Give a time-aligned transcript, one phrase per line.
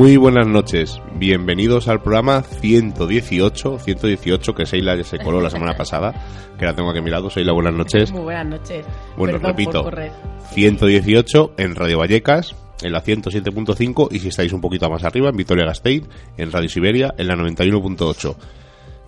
[0.00, 5.74] Muy buenas noches, bienvenidos al programa 118, 118 que Seila ya se coló la semana
[5.76, 6.14] pasada,
[6.58, 7.28] que la tengo aquí a mi lado.
[7.28, 8.10] Seila, buenas noches.
[8.10, 8.86] Muy buenas noches.
[9.18, 10.12] Bueno, Perdón repito, correr.
[10.52, 15.36] 118 en Radio Vallecas, en la 107.5 y si estáis un poquito más arriba en
[15.36, 18.36] Vitoria Gasteiz, en Radio Siberia, en la 91.8.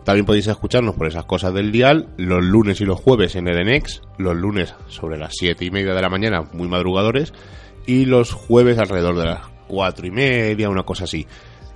[0.04, 4.02] También podéis escucharnos por esas cosas del dial los lunes y los jueves en Edenex,
[4.18, 7.32] los lunes sobre las 7 y media de la mañana, muy madrugadores,
[7.86, 11.26] y los jueves alrededor de las 4 y media, una cosa así.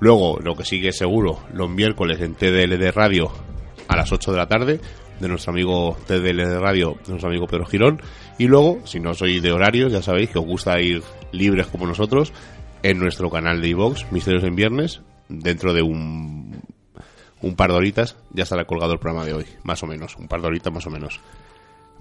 [0.01, 3.33] Luego, lo que sigue seguro, los miércoles en TDL de Radio
[3.89, 4.81] a las 8 de la tarde,
[5.19, 8.03] de nuestro amigo TDL de Radio, de nuestro amigo Pedro Girón.
[8.37, 11.87] Y luego, si no sois de horarios, ya sabéis que os gusta ir libres como
[11.87, 12.35] nosotros,
[12.83, 15.01] en nuestro canal de iVox, Misterios en Viernes,
[15.31, 16.61] dentro de un,
[17.41, 20.29] un par de horitas, ya estará colgado el programa de hoy, más o menos, un
[20.29, 21.19] par de horitas más o menos.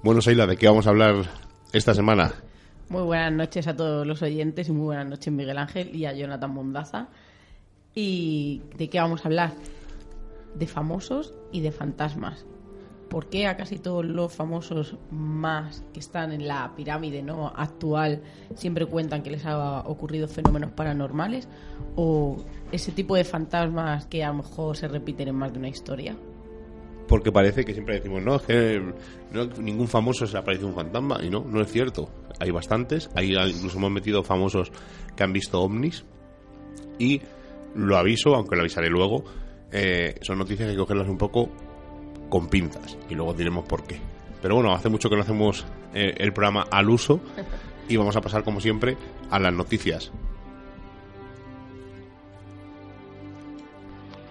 [0.04, 1.16] Bueno, Seila, ¿de qué vamos a hablar
[1.72, 2.34] esta semana?
[2.88, 6.14] Muy buenas noches a todos los oyentes y muy buenas noches Miguel Ángel y a
[6.14, 7.08] Jonathan Mondaza.
[7.96, 9.54] ¿Y de qué vamos a hablar?
[10.54, 12.46] De famosos y de fantasmas.
[13.10, 18.22] ¿Por qué a casi todos los famosos más que están en la pirámide no actual
[18.54, 21.48] siempre cuentan que les ha ocurrido fenómenos paranormales?
[21.96, 22.38] ¿O
[22.72, 26.16] ese tipo de fantasmas que a lo mejor se repiten en más de una historia?
[27.08, 28.82] Porque parece que siempre decimos, no, es que
[29.32, 31.20] no, ningún famoso se le aparece un fantasma.
[31.24, 32.10] Y no, no es cierto.
[32.40, 33.10] Hay bastantes.
[33.16, 34.72] Hay, incluso hemos metido famosos
[35.16, 36.04] que han visto ovnis.
[36.98, 37.22] Y
[37.76, 39.24] lo aviso, aunque lo avisaré luego,
[39.72, 41.50] eh, son noticias que hay que cogerlas un poco
[42.30, 42.98] con pinzas.
[43.10, 44.00] Y luego diremos por qué.
[44.42, 47.20] Pero bueno, hace mucho que no hacemos eh, el programa al uso.
[47.88, 48.98] Y vamos a pasar, como siempre,
[49.30, 50.12] a las noticias.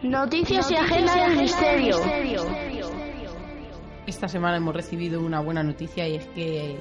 [0.05, 1.97] Noticias y agenda del misterio.
[4.07, 6.79] Esta semana hemos recibido una buena noticia y es que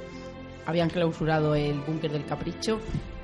[0.66, 2.80] habían clausurado el búnker del Capricho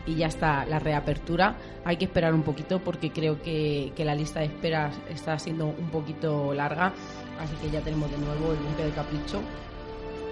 [0.05, 1.57] y ya está la reapertura.
[1.83, 5.65] Hay que esperar un poquito porque creo que, que la lista de esperas está siendo
[5.65, 6.93] un poquito larga,
[7.37, 9.41] así que ya tenemos de nuevo el búnker del Capricho,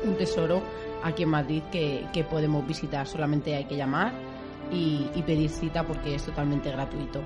[0.05, 0.61] un tesoro
[1.03, 3.05] aquí en Madrid que, que podemos visitar.
[3.05, 4.13] Solamente hay que llamar
[4.71, 7.21] y, y pedir cita porque es totalmente gratuito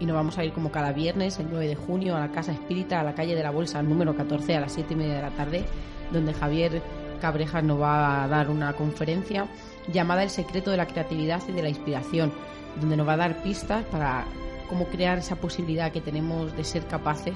[0.00, 2.52] y nos vamos a ir como cada viernes, el 9 de junio, a la Casa
[2.52, 5.22] Espírita, a la calle de la Bolsa, número 14, a las 7 y media de
[5.22, 5.64] la tarde,
[6.12, 6.82] donde Javier
[7.20, 9.46] Cabrejas nos va a dar una conferencia
[9.92, 12.32] llamada El secreto de la creatividad y de la inspiración,
[12.80, 14.24] donde nos va a dar pistas para
[14.68, 17.34] cómo crear esa posibilidad que tenemos de ser capaces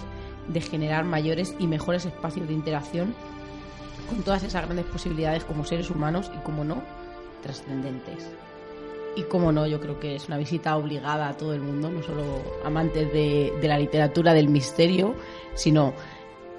[0.49, 3.15] de generar mayores y mejores espacios de interacción
[4.09, 6.83] con todas esas grandes posibilidades como seres humanos y, como no,
[7.43, 8.31] trascendentes.
[9.15, 12.03] Y como no, yo creo que es una visita obligada a todo el mundo, no
[12.03, 12.23] solo
[12.65, 15.15] amantes de, de la literatura, del misterio,
[15.55, 15.93] sino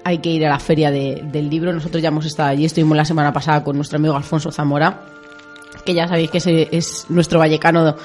[0.04, 1.72] hay que ir a la feria de- del libro.
[1.72, 5.04] Nosotros ya hemos estado allí, estuvimos la semana pasada con nuestro amigo Alfonso Zamora,
[5.84, 7.96] que ya sabéis que ese es nuestro vallecano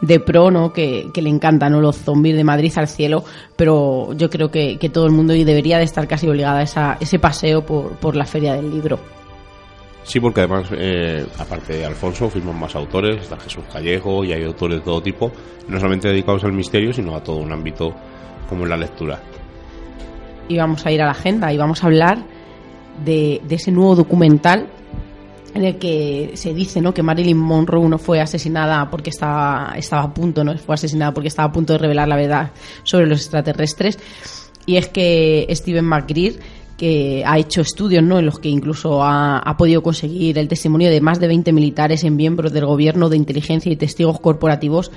[0.00, 0.72] de pro, ¿no?
[0.72, 1.80] Que, le encantan ¿no?
[1.80, 3.24] los zombies de Madrid al cielo,
[3.56, 7.18] pero yo creo que, todo el mundo debería de estar casi obligada a esa, ese
[7.18, 8.98] paseo por, por la feria del libro.
[10.08, 14.42] Sí, porque además, eh, aparte de Alfonso, firman más autores, está Jesús Callejo y hay
[14.42, 15.30] autores de todo tipo,
[15.68, 17.94] no solamente dedicados al misterio, sino a todo un ámbito
[18.48, 19.20] como la lectura.
[20.48, 22.24] y vamos a ir a la agenda y vamos a hablar
[23.04, 24.70] de, de ese nuevo documental
[25.54, 26.94] en el que se dice ¿no?
[26.94, 31.28] que Marilyn Monroe no fue asesinada porque estaba, estaba a punto, no fue asesinada porque
[31.28, 32.50] estaba a punto de revelar la verdad
[32.82, 33.98] sobre los extraterrestres.
[34.64, 36.38] Y es que Steven McGreer,
[36.78, 38.20] que ha hecho estudios ¿no?
[38.20, 42.04] en los que incluso ha, ha podido conseguir el testimonio de más de 20 militares
[42.04, 44.92] en miembros del gobierno, de inteligencia y testigos corporativos,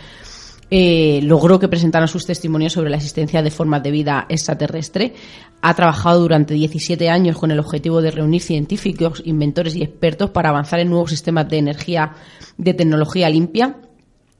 [0.73, 5.13] eh, logró que presentaran sus testimonios sobre la existencia de formas de vida extraterrestre.
[5.61, 10.49] Ha trabajado durante 17 años con el objetivo de reunir científicos, inventores y expertos para
[10.49, 12.13] avanzar en nuevos sistemas de energía
[12.57, 13.75] de tecnología limpia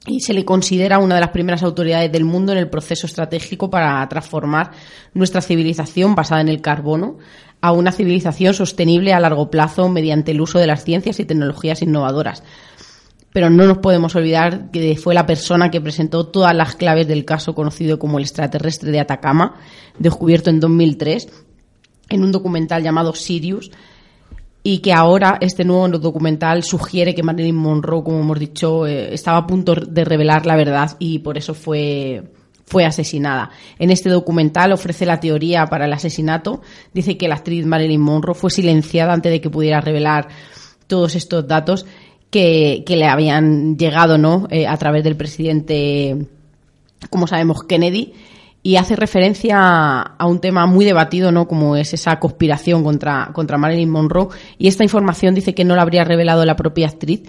[0.08, 3.70] y se le considera una de las primeras autoridades del mundo en el proceso estratégico
[3.70, 4.72] para transformar
[5.14, 7.18] nuestra civilización basada en el carbono
[7.62, 11.84] a una civilización sostenible a largo plazo mediante el uso de las ciencias y tecnologías
[11.84, 12.44] innovadoras.
[13.32, 17.24] Pero no nos podemos olvidar que fue la persona que presentó todas las claves del
[17.24, 19.56] caso conocido como el extraterrestre de Atacama,
[20.00, 21.30] descubierto en 2003
[22.10, 23.72] en un documental llamado Sirius,
[24.64, 29.38] y que ahora este nuevo documental sugiere que Marilyn Monroe, como hemos dicho, eh, estaba
[29.38, 32.24] a punto de revelar la verdad y por eso fue
[32.72, 33.50] fue asesinada.
[33.80, 36.62] En este documental ofrece la teoría para el asesinato.
[36.94, 40.30] Dice que la actriz Marilyn Monroe fue silenciada antes de que pudiera revelar
[40.88, 41.86] todos estos datos
[42.30, 44.48] que, que le habían llegado ¿no?
[44.50, 46.28] Eh, a través del presidente,
[47.10, 48.14] como sabemos, Kennedy,
[48.64, 51.48] y hace referencia a un tema muy debatido, ¿no?
[51.48, 54.30] Como es esa conspiración contra, contra Marilyn Monroe.
[54.58, 57.24] Y esta información dice que no la habría revelado la propia actriz,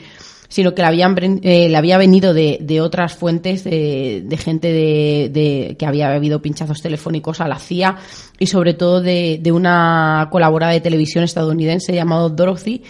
[0.49, 4.71] sino que le, habían, eh, le había venido de, de otras fuentes de, de gente
[4.71, 7.97] de, de, que había habido pinchazos telefónicos a la CIA
[8.39, 12.83] y sobre todo de, de una colaboradora de televisión estadounidense llamado Dorothy,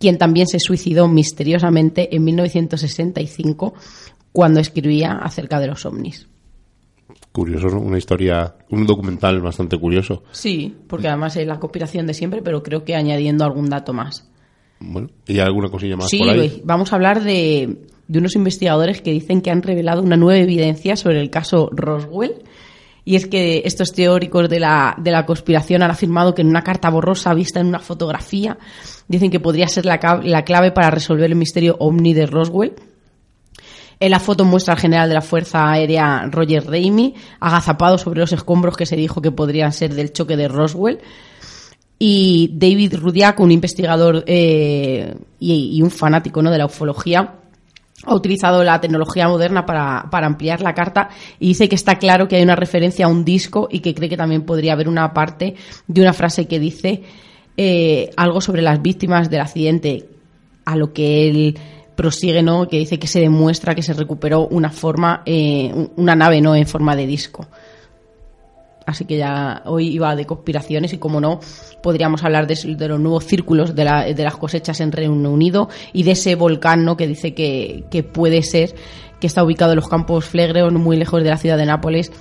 [0.00, 3.74] quien también se suicidó misteriosamente en 1965
[4.32, 6.26] cuando escribía acerca de los ovnis.
[7.34, 7.80] Curioso, ¿no?
[7.80, 10.22] Una historia, un documental bastante curioso.
[10.30, 14.30] Sí, porque además es la conspiración de siempre, pero creo que añadiendo algún dato más.
[14.78, 16.62] Bueno, ¿y alguna cosilla más Sí, por ahí?
[16.64, 20.94] vamos a hablar de, de unos investigadores que dicen que han revelado una nueva evidencia
[20.94, 22.34] sobre el caso Roswell.
[23.04, 26.62] Y es que estos teóricos de la, de la conspiración han afirmado que en una
[26.62, 28.56] carta borrosa vista en una fotografía
[29.08, 32.74] dicen que podría ser la, la clave para resolver el misterio ovni de Roswell.
[34.00, 38.32] En la foto muestra al general de la Fuerza Aérea Roger Ramey agazapado sobre los
[38.32, 41.00] escombros que se dijo que podrían ser del choque de Roswell.
[41.98, 46.50] Y David Rudiak, un investigador eh, y, un fanático ¿no?
[46.50, 47.36] de la ufología,
[48.06, 51.08] ha utilizado la tecnología moderna para, para ampliar la carta
[51.38, 54.08] y dice que está claro que hay una referencia a un disco y que cree
[54.08, 55.54] que también podría haber una parte
[55.86, 57.02] de una frase que dice
[57.56, 60.08] eh, algo sobre las víctimas del accidente,
[60.64, 61.58] a lo que él
[61.94, 62.66] prosigue, ¿no?
[62.68, 66.54] que dice que se demuestra que se recuperó una forma, eh, un- una nave no
[66.56, 67.46] en forma de disco.
[68.86, 71.40] Así que ya hoy iba de conspiraciones y como no,
[71.82, 72.54] podríamos hablar de,
[72.88, 76.84] los nuevos círculos de, la- de las cosechas en Reino Unido y de ese volcán
[76.84, 76.96] ¿no?
[76.96, 78.74] que dice que, que puede ser,
[79.20, 82.12] que está ubicado en los campos Flegreo, no muy lejos de la ciudad de Nápoles,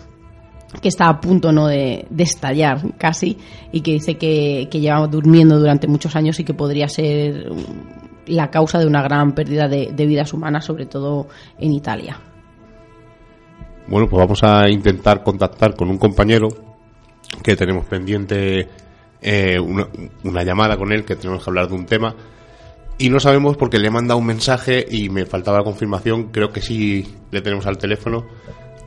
[0.82, 1.68] que está a punto ¿no?
[1.68, 3.38] de, de estallar casi
[3.74, 7.52] y que dice que, que lleva durmiendo durante muchos años y que podría ser
[8.28, 11.28] la causa de una gran pérdida de, vidas humanas, sobre todo
[11.58, 12.20] en Italia.
[13.88, 16.48] Bueno, pues vamos a intentar contactar con un compañero
[17.44, 18.68] que tenemos pendiente
[19.22, 19.88] eh, una,
[20.24, 22.16] una llamada con él, que tenemos que hablar de un tema.
[22.98, 26.30] Y no sabemos porque le he mandado un mensaje y me faltaba la confirmación.
[26.32, 28.26] Creo que sí le tenemos al teléfono.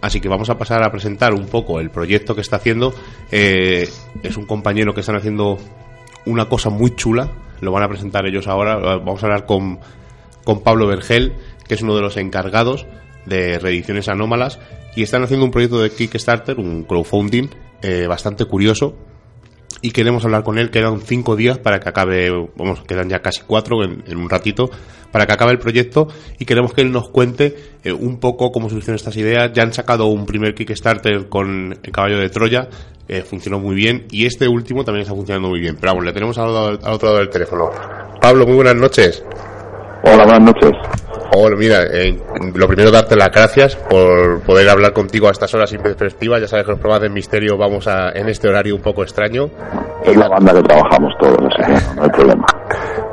[0.00, 2.94] Así que vamos a pasar a presentar un poco el proyecto que está haciendo.
[3.30, 3.88] Eh,
[4.22, 5.58] es un compañero que están haciendo
[6.26, 7.30] una cosa muy chula.
[7.60, 8.76] Lo van a presentar ellos ahora.
[8.76, 9.78] Vamos a hablar con,
[10.44, 11.34] con Pablo Vergel,
[11.66, 12.86] que es uno de los encargados
[13.24, 14.58] de reediciones anómalas.
[14.94, 17.48] Y están haciendo un proyecto de Kickstarter, un crowdfunding
[17.82, 18.96] eh, bastante curioso.
[19.82, 20.70] Y queremos hablar con él.
[20.70, 24.70] Quedan cinco días para que acabe, vamos, quedan ya casi cuatro en, en un ratito,
[25.12, 26.08] para que acabe el proyecto.
[26.38, 29.52] Y queremos que él nos cuente eh, un poco cómo surgieron estas ideas.
[29.52, 32.68] Ya han sacado un primer Kickstarter con el caballo de Troya.
[33.08, 34.06] eh, funcionó muy bien.
[34.10, 35.76] Y este último también está funcionando muy bien.
[35.80, 36.48] Pero vamos, le tenemos al,
[36.82, 37.70] al otro lado del teléfono.
[38.20, 39.22] Pablo, muy buenas noches.
[40.02, 40.72] Hola, buenas noches.
[41.34, 42.16] Hola, mira, eh,
[42.54, 46.38] lo primero darte las gracias por poder hablar contigo a estas horas sin perspectiva.
[46.38, 49.50] Ya sabes que los programas de misterio vamos a, en este horario un poco extraño.
[50.04, 52.46] Es la banda que trabajamos todos, así que no, hay problema.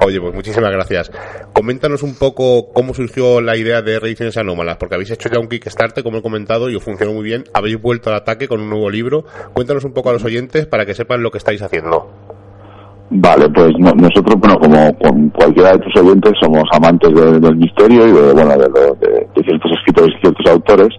[0.06, 1.12] Oye, pues muchísimas gracias.
[1.54, 5.48] Coméntanos un poco cómo surgió la idea de Reediciones Anómalas, porque habéis hecho ya un
[5.48, 7.46] Kickstarter, como he comentado, y os funcionó muy bien.
[7.54, 9.26] Habéis vuelto al ataque con un nuevo libro.
[9.54, 12.10] Cuéntanos un poco a los oyentes para que sepan lo que estáis haciendo.
[13.10, 17.56] Vale, pues no- nosotros, bueno, como con cualquiera de tus oyentes, somos amantes de- del
[17.58, 20.90] misterio y de, bueno, de, de- de ciertos escritores y ciertos autores.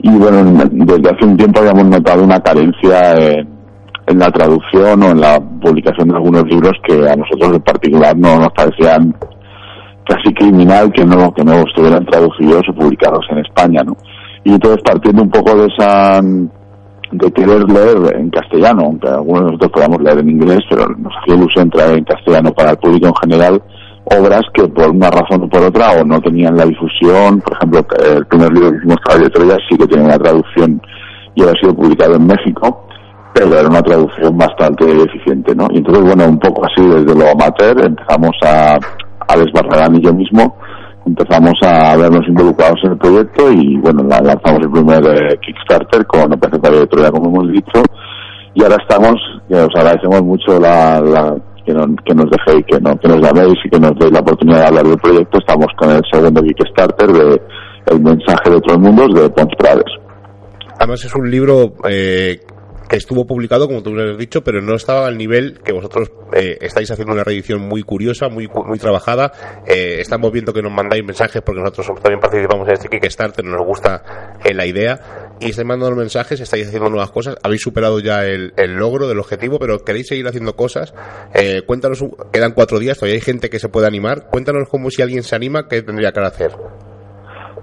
[0.00, 3.48] Y bueno, desde hace un tiempo habíamos notado una carencia en,
[4.06, 8.14] en la traducción o en la publicación de algunos libros que a nosotros en particular
[8.18, 9.14] no nos parecían
[10.04, 13.96] casi criminal que no que no estuvieran traducidos o publicados en España, ¿no?
[14.44, 16.20] Y entonces partiendo un poco de esa
[17.12, 21.12] de querer leer en castellano, aunque algunos de nosotros podamos leer en inglés, pero nos
[21.22, 23.62] hacía ilusión traer en castellano para el público en general
[24.06, 27.86] obras que por una razón o por otra o no tenían la difusión, por ejemplo,
[28.04, 30.80] el primer libro que hicimos, Caballo de Troya, sí que tenía una traducción
[31.34, 32.86] y había sido publicado en México,
[33.34, 35.66] pero era una traducción bastante deficiente, ¿no?
[35.70, 38.78] Y entonces, bueno, un poco así desde lo amateur empezamos a,
[39.28, 40.56] a desbarrar y yo mismo,
[41.06, 46.04] empezamos a vernos involucrados en el proyecto y, bueno, la- lanzamos el primer eh, Kickstarter
[46.06, 47.82] con de Troya, como hemos dicho,
[48.54, 49.14] y ahora estamos,
[49.48, 53.20] que os agradecemos mucho la, la- que, no- que nos dejéis, que, no, que nos
[53.20, 55.38] llaméis y que nos deis la oportunidad de hablar del proyecto.
[55.38, 57.42] Estamos con el segundo Kickstarter de
[57.86, 59.84] El mensaje de otros mundos de Pons Prades.
[60.78, 62.40] Además es un libro eh,
[62.90, 66.58] estuvo publicado, como tú me has dicho, pero no estaba al nivel que vosotros eh,
[66.60, 69.32] estáis haciendo una reedición muy curiosa, muy muy trabajada.
[69.66, 73.64] Eh, estamos viendo que nos mandáis mensajes porque nosotros también participamos en este Kickstarter, nos
[73.66, 75.34] gusta eh, la idea.
[75.40, 77.36] Y estáis mandando mensajes, estáis haciendo nuevas cosas.
[77.42, 80.94] Habéis superado ya el, el logro del objetivo, pero queréis seguir haciendo cosas.
[81.34, 84.28] Eh, cuéntanos, quedan cuatro días, todavía hay gente que se puede animar.
[84.30, 86.52] Cuéntanos como si alguien se anima, ¿qué tendría que hacer?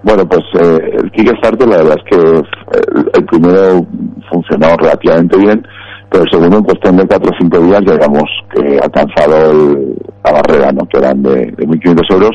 [0.04, 3.86] Bueno, pues eh, el Kickstarter la verdad es que el, el primero
[4.30, 5.66] funcionó relativamente bien,
[6.10, 9.96] pero el segundo en cuestión de cuatro o cinco días ya habíamos que alcanzado el-
[10.24, 10.86] la barrera, ¿no?
[10.86, 12.30] que eran de, de 1.500 euros.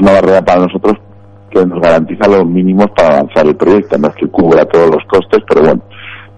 [0.00, 0.94] una barrera para nosotros
[1.50, 3.98] que nos garantiza los mínimos para avanzar el proyecto.
[3.98, 5.82] No es que cubra todos los costes, pero bueno,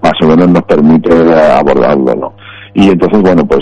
[0.03, 2.33] más o menos nos permite abordarlo, ¿no?
[2.75, 3.61] Y entonces, bueno, pues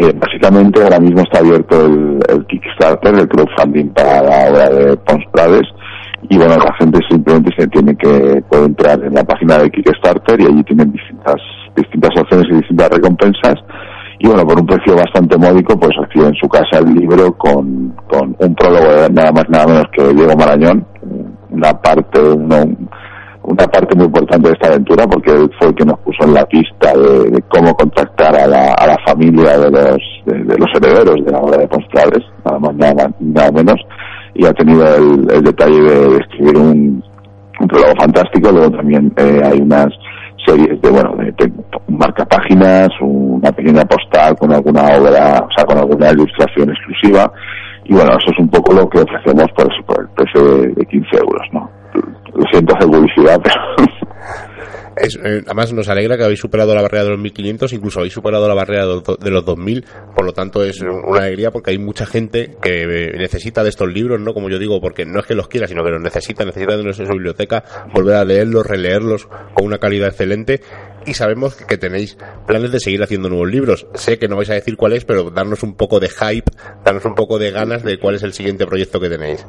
[0.00, 4.96] eh, básicamente ahora mismo está abierto el, el, Kickstarter, el crowdfunding para la obra de
[4.96, 5.68] Pons Prades
[6.28, 10.40] y bueno, la gente simplemente se tiene que puede entrar en la página de Kickstarter
[10.40, 11.36] y allí tienen distintas
[11.76, 13.54] distintas opciones y distintas recompensas.
[14.18, 17.92] Y bueno, por un precio bastante módico, pues recibe en su casa el libro con,
[18.08, 20.86] con un prólogo de nada más nada menos que Diego Marañón,
[21.50, 22.64] una parte, una,
[23.42, 26.34] una parte muy importante de esta aventura porque él fue el que nos puso en
[26.34, 31.24] la pista de, cómo contactar a la, a la familia de los, de, los herederos
[31.24, 33.80] de la obra de Ponstrales, nada más nada, nada menos,
[34.34, 37.04] y ha tenido el, el detalle de, escribir un,
[37.60, 39.88] un fantástico, luego también eh, hay unas
[40.44, 41.52] series de, bueno, de, de
[41.88, 47.30] marcapáginas, una pequeña postal con alguna obra, o sea, con alguna ilustración exclusiva.
[47.84, 51.16] Y bueno, eso es un poco lo que ofrecemos por, por el precio de, 15
[51.16, 51.70] euros, ¿no?
[52.34, 53.60] Lo siento hacer publicidad, pero
[55.02, 58.46] eh, además nos alegra que habéis superado la barrera de los 1500, incluso habéis superado
[58.46, 62.56] la barrera de los 2000, por lo tanto es una alegría porque hay mucha gente
[62.62, 64.32] que eh, necesita de estos libros, ¿no?
[64.32, 66.84] Como yo digo, porque no es que los quiera, sino que los necesita, necesita de
[66.84, 70.60] nuestra biblioteca, volver a leerlos, releerlos con una calidad excelente
[71.06, 72.16] y sabemos que tenéis
[72.46, 73.86] planes de seguir haciendo nuevos libros.
[73.94, 76.50] Sé que no vais a decir cuál es, pero darnos un poco de hype,
[76.84, 79.44] darnos un poco de ganas de cuál es el siguiente proyecto que tenéis.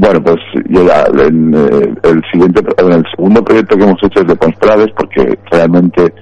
[0.00, 0.36] Bueno, pues
[0.68, 4.36] yo ya, en, eh, el siguiente, en el segundo proyecto que hemos hecho es de
[4.36, 6.14] Prades, porque realmente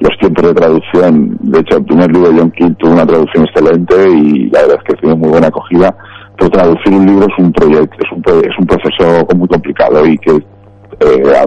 [0.00, 3.44] los tiempos de traducción, de hecho el primer libro de John King tuvo una traducción
[3.44, 5.94] excelente y la verdad es que tiene muy buena acogida,
[6.38, 10.16] pero traducir un libro es un proyecto, es un, es un proceso muy complicado y
[10.16, 11.46] que eh,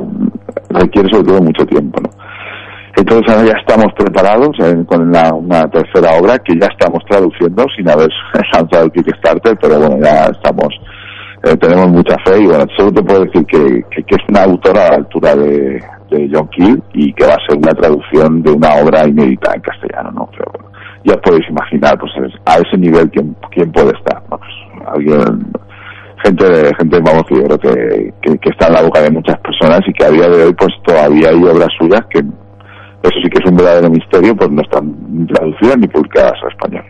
[0.70, 2.10] requiere sobre todo mucho tiempo, ¿no?
[2.96, 7.66] Entonces ahora ya estamos preparados eh, con la, una tercera obra que ya estamos traduciendo
[7.76, 8.10] sin haber
[8.54, 10.70] lanzado el Kickstarter, pero bueno, ya estamos
[11.44, 14.86] eh, tenemos mucha fe y bueno, solo te puedo decir que, que, es una autora
[14.86, 15.82] a la altura de,
[16.12, 19.62] de, John Keel y que va a ser una traducción de una obra inédita en
[19.62, 20.30] castellano, ¿no?
[20.38, 20.70] Pero bueno,
[21.04, 22.12] ya podéis imaginar, pues
[22.46, 24.38] a ese nivel quién, quién puede estar, ¿no?
[24.38, 24.52] Pues,
[24.94, 25.52] alguien,
[26.24, 29.40] gente, gente, vamos, que yo creo que, que, que, está en la boca de muchas
[29.40, 33.30] personas y que a día de hoy pues todavía hay obras suyas que eso sí
[33.32, 36.86] que es un verdadero misterio, pues no están traducidas ni publicadas a español.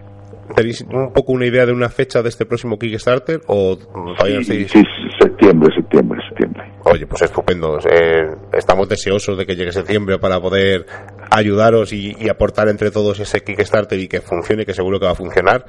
[0.55, 4.67] ¿Tenéis un poco una idea de una fecha de este próximo Kickstarter o todavía sí,
[4.67, 4.83] sí,
[5.19, 6.63] septiembre, septiembre, septiembre.
[6.83, 7.77] Oye, pues estupendo.
[7.79, 10.85] Eh, estamos deseosos de que llegue septiembre para poder
[11.29, 15.11] ayudaros y, y, aportar entre todos ese Kickstarter y que funcione, que seguro que va
[15.11, 15.65] a funcionar.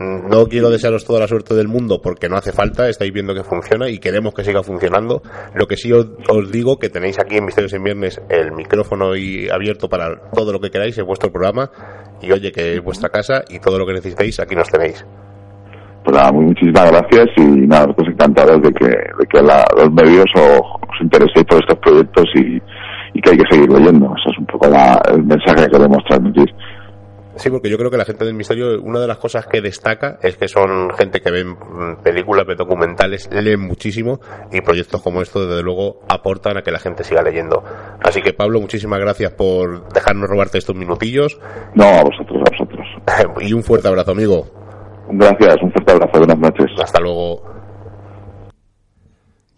[0.00, 3.44] No quiero desearos toda la suerte del mundo porque no hace falta, estáis viendo que
[3.44, 5.20] funciona y queremos que siga funcionando.
[5.54, 9.14] Lo que sí os, os digo que tenéis aquí en Misterios en Viernes el micrófono
[9.14, 11.70] y abierto para todo lo que queráis en vuestro programa
[12.22, 15.04] y oye que es vuestra casa y todo lo que necesitéis aquí nos tenéis.
[16.02, 18.88] Pues nada, muchísimas gracias y nada, nosotros encantados de que,
[19.76, 22.56] los medios os, os intereséis por estos proyectos y,
[23.12, 24.06] y, que hay que seguir leyendo.
[24.06, 26.54] Eso es un poco la, el mensaje que queremos transmitir.
[27.40, 30.18] Sí, porque yo creo que la gente del misterio, una de las cosas que destaca
[30.20, 31.56] es que son gente que ven
[32.04, 34.20] películas, ve documentales, leen muchísimo
[34.52, 37.64] y proyectos como estos, desde luego, aportan a que la gente siga leyendo.
[38.02, 41.40] Así que, Pablo, muchísimas gracias por dejarnos robarte estos minutillos.
[41.74, 42.86] No, a vosotros, a vosotros.
[43.40, 44.44] y un fuerte abrazo, amigo.
[45.08, 46.66] Gracias, un fuerte abrazo, buenas noches.
[46.78, 47.59] Hasta luego.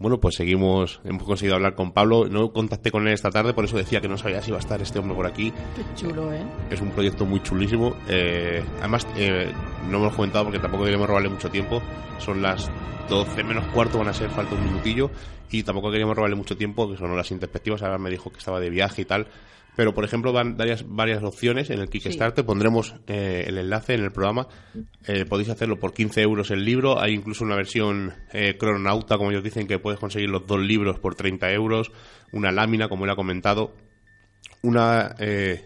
[0.03, 2.27] Bueno, pues seguimos, hemos conseguido hablar con Pablo.
[2.29, 4.61] No contacté con él esta tarde, por eso decía que no sabía si iba a
[4.61, 5.53] estar este hombre por aquí.
[5.77, 6.43] Qué chulo, ¿eh?
[6.71, 7.95] Es un proyecto muy chulísimo.
[8.09, 9.53] Eh, además, eh,
[9.89, 11.81] no hemos comentado porque tampoco queríamos robarle mucho tiempo.
[12.19, 12.69] Son las
[13.09, 15.09] 12 menos cuarto, van a ser, falta un minutillo.
[15.53, 17.85] Y tampoco queríamos robarle mucho tiempo, que son las introspectivas.
[17.85, 19.29] Ahora me dijo que estaba de viaje y tal.
[19.75, 22.45] Pero, por ejemplo, van varias, varias opciones en el Kickstarter.
[22.45, 24.47] Pondremos eh, el enlace en el programa.
[25.07, 27.01] Eh, podéis hacerlo por 15 euros el libro.
[27.01, 30.99] Hay incluso una versión eh, cronauta, como ellos dicen, que puedes conseguir los dos libros
[30.99, 31.91] por 30 euros.
[32.33, 33.73] Una lámina, como él ha comentado.
[34.63, 35.65] Una, eh,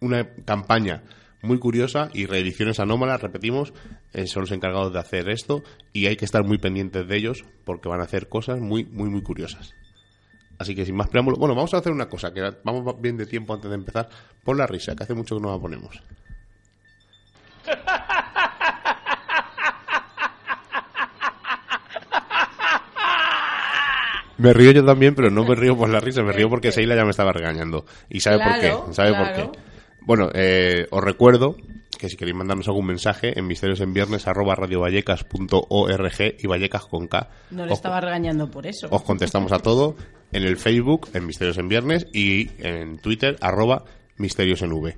[0.00, 1.02] una campaña
[1.42, 3.72] muy curiosa y reediciones anómalas, repetimos,
[4.12, 5.62] eh, son los encargados de hacer esto
[5.92, 9.10] y hay que estar muy pendientes de ellos porque van a hacer cosas muy, muy,
[9.10, 9.74] muy curiosas.
[10.58, 13.26] Así que sin más preámbulo, bueno, vamos a hacer una cosa, que vamos bien de
[13.26, 14.08] tiempo antes de empezar.
[14.42, 16.02] Pon la risa, que hace mucho que no la ponemos.
[24.38, 26.94] Me río yo también, pero no me río por la risa, me río porque Seila
[26.94, 27.84] ya me estaba regañando.
[28.08, 29.58] Y sabe por qué, sabe por qué.
[30.02, 31.56] Bueno, eh, os recuerdo
[31.98, 37.28] que si queréis mandarnos algún mensaje en misteriosenviernes arroba radiovallecas.org y Vallecas con K.
[37.50, 38.88] No le estaba regañando por eso.
[38.90, 39.96] Os contestamos a todo
[40.32, 43.84] en el Facebook, en Misterios en Viernes, y en Twitter, arroba
[44.16, 44.96] Misterios en V.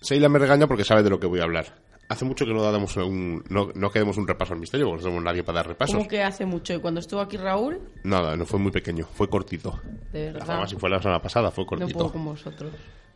[0.00, 1.74] Seila me regaña porque sabe de lo que voy a hablar.
[2.08, 5.10] hace mucho que no damos un, no, no quedemos un repaso al misterio, porque no
[5.10, 5.96] somos nadie para dar repasos.
[5.96, 6.74] ¿Cómo que hace mucho?
[6.74, 7.80] ¿Y cuando estuvo aquí Raúl?
[8.04, 9.80] Nada, no fue muy pequeño, fue cortito.
[10.12, 10.44] De verdad.
[10.48, 11.98] Además, si fue la semana pasada, fue No cortito.
[11.98, 12.72] puedo con vosotros.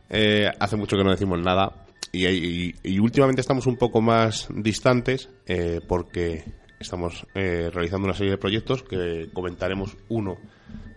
[0.09, 5.81] Eh, hace mucho que no decimos nada y, últimamente estamos un poco más distantes eh,
[5.87, 6.43] porque
[6.79, 10.37] estamos eh, realizando una serie de proyectos que comentaremos uno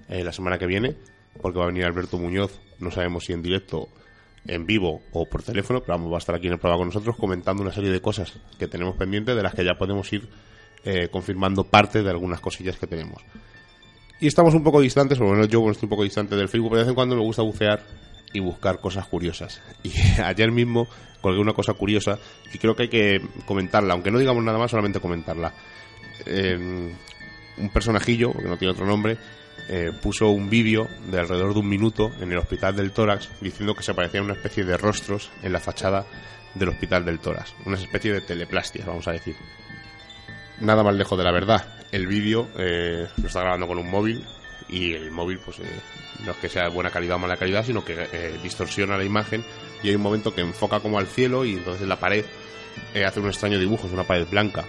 [0.09, 0.97] eh, la semana que viene
[1.41, 3.89] porque va a venir Alberto Muñoz, no sabemos si en directo,
[4.47, 6.89] en vivo o por teléfono, pero vamos, va a estar aquí en el programa con
[6.89, 10.29] nosotros comentando una serie de cosas que tenemos pendientes de las que ya podemos ir
[10.85, 13.23] eh, confirmando parte de algunas cosillas que tenemos.
[14.21, 16.71] Y estamos un poco distantes, lo menos yo bueno, estoy un poco distante del Facebook,
[16.71, 17.83] pero de vez en cuando me gusta bucear
[18.37, 19.63] y buscar cosas curiosas.
[19.83, 20.87] Y ayer mismo
[21.21, 22.19] colgué una cosa curiosa
[22.53, 25.53] y creo que hay que comentarla, aunque no digamos nada más, solamente comentarla.
[26.27, 26.93] Eh,
[27.59, 29.17] un personajillo, que no tiene otro nombre,
[29.69, 33.75] eh, puso un vídeo de alrededor de un minuto en el hospital del tórax diciendo
[33.75, 36.07] que se aparecían una especie de rostros en la fachada
[36.55, 37.55] del hospital del tórax.
[37.65, 39.35] Una especie de teleplastias, vamos a decir
[40.61, 41.67] nada más lejos de la verdad.
[41.93, 44.25] El vídeo eh, lo está grabando con un móvil
[44.69, 45.81] y el móvil pues eh,
[46.25, 49.05] no es que sea de buena calidad o mala calidad, sino que eh, distorsiona la
[49.05, 49.45] imagen
[49.83, 52.25] y hay un momento que enfoca como al cielo y entonces la pared
[52.95, 54.65] eh, hace un extraño dibujo, es una pared blanca.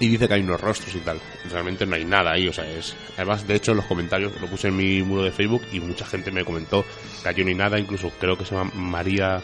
[0.00, 1.20] Y dice que hay unos rostros y tal.
[1.48, 2.96] Realmente no hay nada ahí, o sea, es...
[3.16, 6.04] Además, de hecho, en los comentarios lo puse en mi muro de Facebook y mucha
[6.04, 6.84] gente me comentó
[7.22, 9.40] que allí no hay nada, incluso creo que se llama María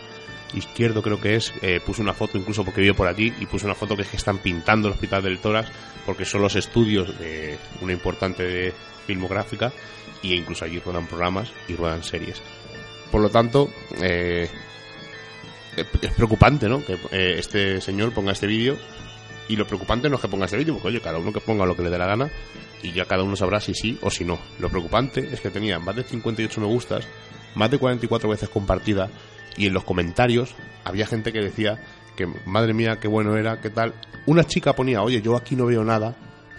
[0.52, 3.66] Izquierdo, creo que es, eh, puso una foto incluso porque vive por allí y puso
[3.66, 5.70] una foto que es que están pintando el hospital del tórax
[6.04, 8.72] porque son los estudios de una importante
[9.06, 9.72] filmográfica
[10.22, 12.40] y incluso allí ruedan programas y ruedan series.
[13.10, 14.48] Por lo tanto, eh,
[15.76, 16.84] es preocupante, ¿no?
[16.84, 18.76] Que eh, este señor ponga este vídeo
[19.48, 21.66] y lo preocupante no es que ponga este vídeo, porque oye, cada uno que ponga
[21.66, 22.30] lo que le dé la gana
[22.82, 24.38] y ya cada uno sabrá si sí o si no.
[24.58, 27.06] Lo preocupante es que tenía más de 58 me gustas,
[27.54, 29.10] más de 44 veces compartida
[29.56, 31.82] y en los comentarios había gente que decía
[32.16, 33.94] que madre mía, qué bueno era, qué tal.
[34.26, 36.14] Una chica ponía, oye, yo aquí no veo nada,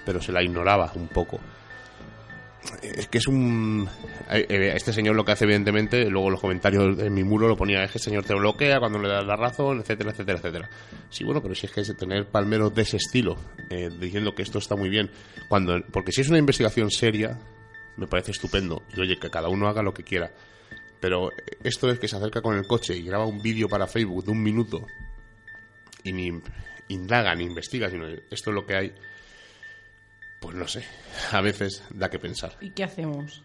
[0.06, 1.40] pero se la ignoraba un poco.
[2.84, 3.90] Es que es un...
[4.30, 7.58] eh, eh, Este señor lo que hace evidentemente, luego los comentarios en mi muro lo
[7.58, 10.70] ponía, es que el señor te bloquea cuando le das la razón, etcétera, etcétera, etcétera.
[11.10, 13.38] Sí, bueno, pero si es que es tener palmeros de ese estilo,
[13.70, 15.10] eh, diciendo que esto está muy bien,
[15.50, 17.40] cuando porque si es una investigación seria,
[17.98, 18.84] me parece estupendo.
[18.96, 20.32] Y oye, que cada uno haga lo que quiera.
[21.00, 21.32] Pero
[21.64, 24.32] esto es que se acerca con el coche y graba un vídeo para Facebook de
[24.32, 24.86] un minuto
[26.04, 26.32] y ni
[26.90, 28.94] indaga ni investiga, sino esto es lo que hay.
[30.42, 30.84] Pues no sé,
[31.32, 32.58] a veces da que pensar.
[32.62, 33.44] ¿Y qué hacemos?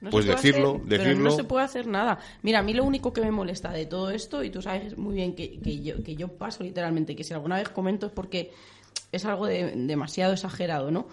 [0.00, 1.24] No Pues decirlo, hacer- pero decirlo.
[1.24, 2.20] no se puede hacer nada.
[2.42, 5.16] Mira, a mí lo único que me molesta de todo esto, y tú sabes muy
[5.16, 8.52] bien que, que yo, que yo paso literalmente, que si alguna vez comento es porque
[9.10, 11.08] es algo de- demasiado exagerado, ¿no?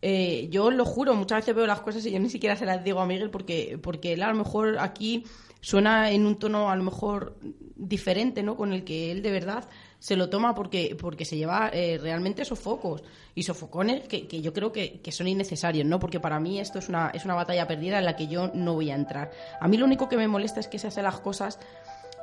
[0.00, 2.82] Eh, yo lo juro, muchas veces veo las cosas y yo ni siquiera se las
[2.82, 5.24] digo a Miguel porque, porque él a lo mejor aquí
[5.60, 7.36] suena en un tono a lo mejor
[7.76, 8.56] diferente, ¿no?
[8.56, 9.68] Con el que él de verdad
[10.04, 13.02] se lo toma porque, porque se lleva eh, realmente sofocos
[13.34, 15.98] y sofocones que, que yo creo que, que son innecesarios, ¿no?
[15.98, 18.74] Porque para mí esto es una, es una batalla perdida en la que yo no
[18.74, 19.30] voy a entrar.
[19.58, 21.58] A mí lo único que me molesta es que se hacen las cosas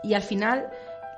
[0.04, 0.70] y al final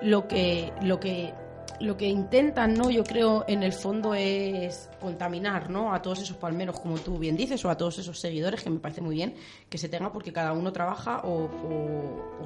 [0.01, 1.33] lo que, lo que
[1.79, 2.89] lo que intentan, ¿no?
[2.89, 5.93] Yo creo, en el fondo es contaminar, ¿no?
[5.93, 8.79] A todos esos palmeros, como tú bien dices, o a todos esos seguidores, que me
[8.79, 9.33] parece muy bien
[9.69, 11.49] que se tenga porque cada uno trabaja o,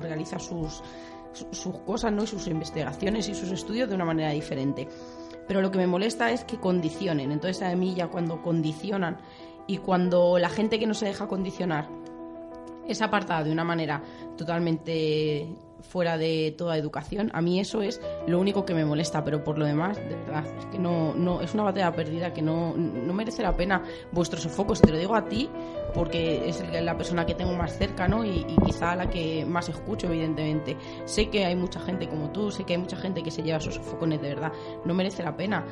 [0.01, 0.83] realiza sus, su-
[1.33, 2.23] sus cosas, ¿no?
[2.23, 4.87] Y sus investigaciones y sus estudios de una manera diferente.
[5.47, 7.31] Pero lo que me molesta es que condicionen.
[7.31, 9.17] Entonces, a mí ya cuando condicionan
[9.65, 11.87] y cuando la gente que no se deja condicionar
[12.87, 14.01] es apartada de una manera
[14.37, 15.47] totalmente
[15.81, 19.57] fuera de toda educación, a mí eso es lo único que me molesta, pero por
[19.57, 23.13] lo demás, de verdad, es que no, no es una batalla perdida que no, no
[23.13, 24.81] merece la pena vuestros sofocos.
[24.81, 25.49] Te lo digo a ti
[25.93, 28.25] porque es la persona que tengo más cerca, ¿no?
[28.25, 30.77] Y, quizá la que más escucho, evidentemente.
[31.05, 33.57] Sé que hay mucha gente como tú, sé que hay mucha gente que se lleva
[33.57, 34.51] esos sofocones de verdad.
[34.85, 35.65] No merece la pena.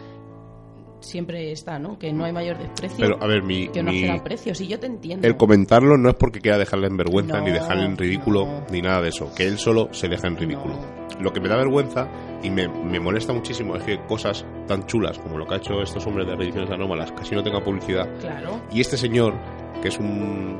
[1.05, 1.99] Siempre está, ¿no?
[1.99, 4.07] Que no hay mayor desprecio Pero, a ver, mi, que no mi-.
[4.53, 5.27] Si yo te entiendo.
[5.27, 8.65] el comentarlo no es porque quiera dejarle en vergüenza, No, ni dejarle en ridículo, no.
[8.71, 9.31] ni nada de eso.
[9.35, 10.75] Que él solo se deja en ridículo.
[11.19, 12.09] Lo que me da vergüenza
[12.43, 15.81] y me, me molesta muchísimo es que cosas tan chulas como lo que ha hecho
[15.81, 18.09] estos hombres de Reediciones Anómalas casi no tengan publicidad.
[18.19, 18.61] Claro.
[18.71, 19.33] Y este señor,
[19.81, 20.59] que es un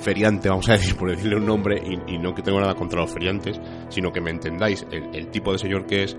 [0.00, 3.00] feriante, vamos a decir, por decirle un nombre, y, y no que tengo nada contra
[3.00, 6.16] los feriantes, sino que me entendáis el, el tipo de señor que es,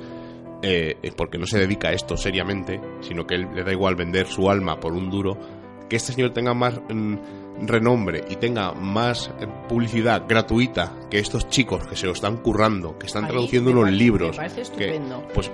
[0.62, 3.96] eh, eh, porque no se dedica a esto seriamente, sino que él le da igual
[3.96, 5.38] vender su alma por un duro,
[5.90, 7.16] que este señor tenga más mm,
[7.68, 12.98] renombre y tenga más eh, publicidad gratuita que estos chicos que se lo están currando,
[12.98, 15.24] que están Ahí traduciendo unos parece- libros, me parece que, estupendo.
[15.34, 15.52] pues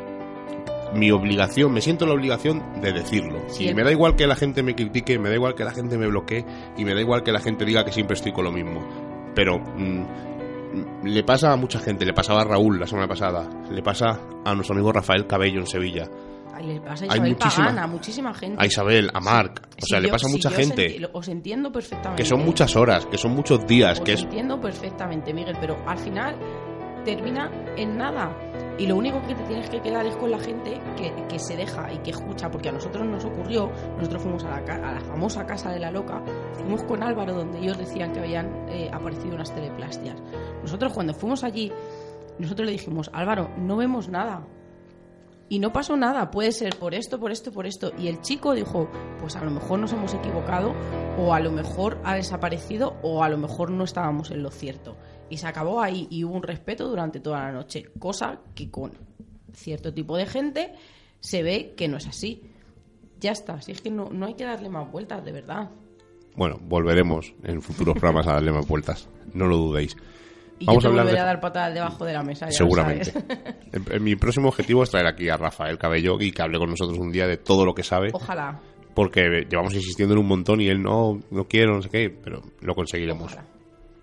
[0.94, 3.42] mi obligación, me siento la obligación de decirlo.
[3.60, 5.98] Y me da igual que la gente me critique, me da igual que la gente
[5.98, 6.46] me bloquee
[6.78, 8.82] y me da igual que la gente diga que siempre estoy con lo mismo.
[9.36, 10.06] Pero mm,
[11.04, 14.54] le pasa a mucha gente, le pasaba a Raúl la semana pasada, le pasa a
[14.56, 16.08] nuestro amigo Rafael Cabello en Sevilla,
[16.54, 18.56] Ay, le pasa a Hay Isabel muchísima- Pagán, a muchísima gente.
[18.60, 21.72] a Isabel, a Marc, o sea, le pasa a mucha os gente, enti- os entiendo
[21.72, 22.24] perfectamente.
[22.24, 24.24] que son muchas horas, que son muchos días, Os que es...
[24.24, 26.36] entiendo perfectamente, Miguel, pero al final
[27.04, 28.36] termina en nada.
[28.78, 31.56] Y lo único que te tienes que quedar es con la gente que, que se
[31.56, 35.02] deja y que escucha, porque a nosotros nos ocurrió, nosotros fuimos a la, a la
[35.02, 36.22] famosa Casa de la Loca,
[36.54, 40.22] fuimos con Álvaro donde ellos decían que habían eh, aparecido unas teleplastias.
[40.62, 41.72] Nosotros cuando fuimos allí,
[42.38, 44.46] nosotros le dijimos, Álvaro, no vemos nada.
[45.50, 47.94] Y no pasó nada, puede ser por esto, por esto, por esto.
[47.98, 50.74] Y el chico dijo, pues a lo mejor nos hemos equivocado,
[51.18, 54.98] o a lo mejor ha desaparecido, o a lo mejor no estábamos en lo cierto.
[55.30, 58.92] Y se acabó ahí y hubo un respeto durante toda la noche, cosa que con
[59.54, 60.74] cierto tipo de gente
[61.22, 62.44] se ve que no es así.
[63.20, 65.70] Ya está, si es que no, no hay que darle más vueltas, de verdad.
[66.36, 69.96] Bueno, volveremos en futuros programas a darle más vueltas, no lo dudéis.
[70.60, 72.46] Y Vamos yo a te hablar volveré de- a dar patadas debajo de la mesa.
[72.46, 73.06] ya lo Seguramente.
[73.12, 73.28] sabes.
[73.74, 76.70] En- en mi próximo objetivo es traer aquí a Rafael Cabello y que hable con
[76.70, 78.60] nosotros un día de todo lo que sabe, Ojalá.
[78.96, 82.42] porque llevamos insistiendo en un montón y él no, no quiero, no sé qué, pero
[82.62, 83.32] lo conseguiremos.
[83.34, 83.46] Ojalá.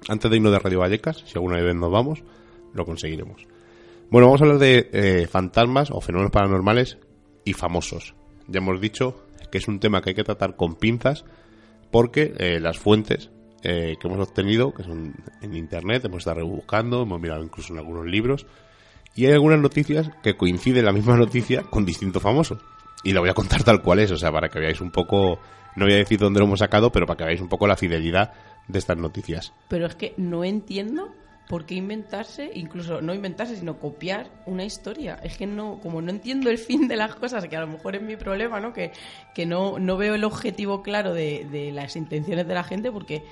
[0.09, 2.23] Antes de irnos de Radio Vallecas, si alguna vez nos vamos,
[2.75, 3.43] lo conseguiremos.
[4.11, 6.99] Bueno, vamos a hablar de eh, fantasmas o fenómenos paranormales
[7.45, 8.15] y famosos.
[8.47, 11.25] Ya hemos dicho que es un tema que hay que tratar con pinzas
[11.91, 13.31] porque eh, las fuentes
[13.65, 17.79] eh, que hemos obtenido, que son en internet, hemos estado rebuscando, hemos mirado incluso en
[17.79, 18.47] algunos libros,
[19.15, 22.59] y hay algunas noticias que coinciden la misma noticia con distintos famosos.
[23.03, 25.39] Y la voy a contar tal cual es, o sea, para que veáis un poco,
[25.77, 27.77] no voy a decir dónde lo hemos sacado, pero para que veáis un poco la
[27.77, 28.33] fidelidad
[28.69, 29.53] de estas noticias.
[29.69, 31.13] Pero es que no entiendo
[31.49, 35.19] por qué inventarse, incluso no inventarse, sino copiar una historia.
[35.23, 37.97] Es que no, como no entiendo el fin de las cosas, que a lo mejor
[37.97, 38.73] es mi problema, ¿no?
[38.73, 38.93] Que,
[39.35, 43.25] que no, no veo el objetivo claro de, de las intenciones de la gente, porque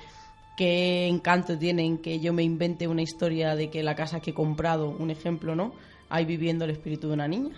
[0.57, 4.33] qué encanto tienen que yo me invente una historia de que la casa que he
[4.33, 5.73] comprado, un ejemplo, ¿no?
[6.09, 7.55] Hay viviendo el espíritu de una niña.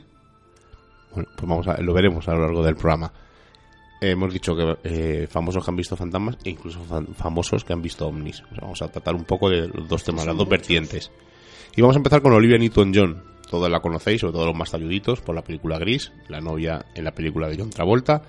[1.13, 3.11] Bueno, pues vamos a, lo veremos a lo largo del programa.
[4.01, 7.73] Eh, hemos dicho que eh, famosos que han visto fantasmas e incluso fan- famosos que
[7.73, 8.41] han visto ovnis.
[8.41, 11.11] O sea, vamos a tratar un poco de los dos temas, las dos vertientes.
[11.75, 13.34] Y vamos a empezar con Olivia Newton-John.
[13.49, 17.03] Todos la conocéis, sobre todo los más talluditos, por la película Gris, la novia en
[17.03, 18.23] la película de John Travolta.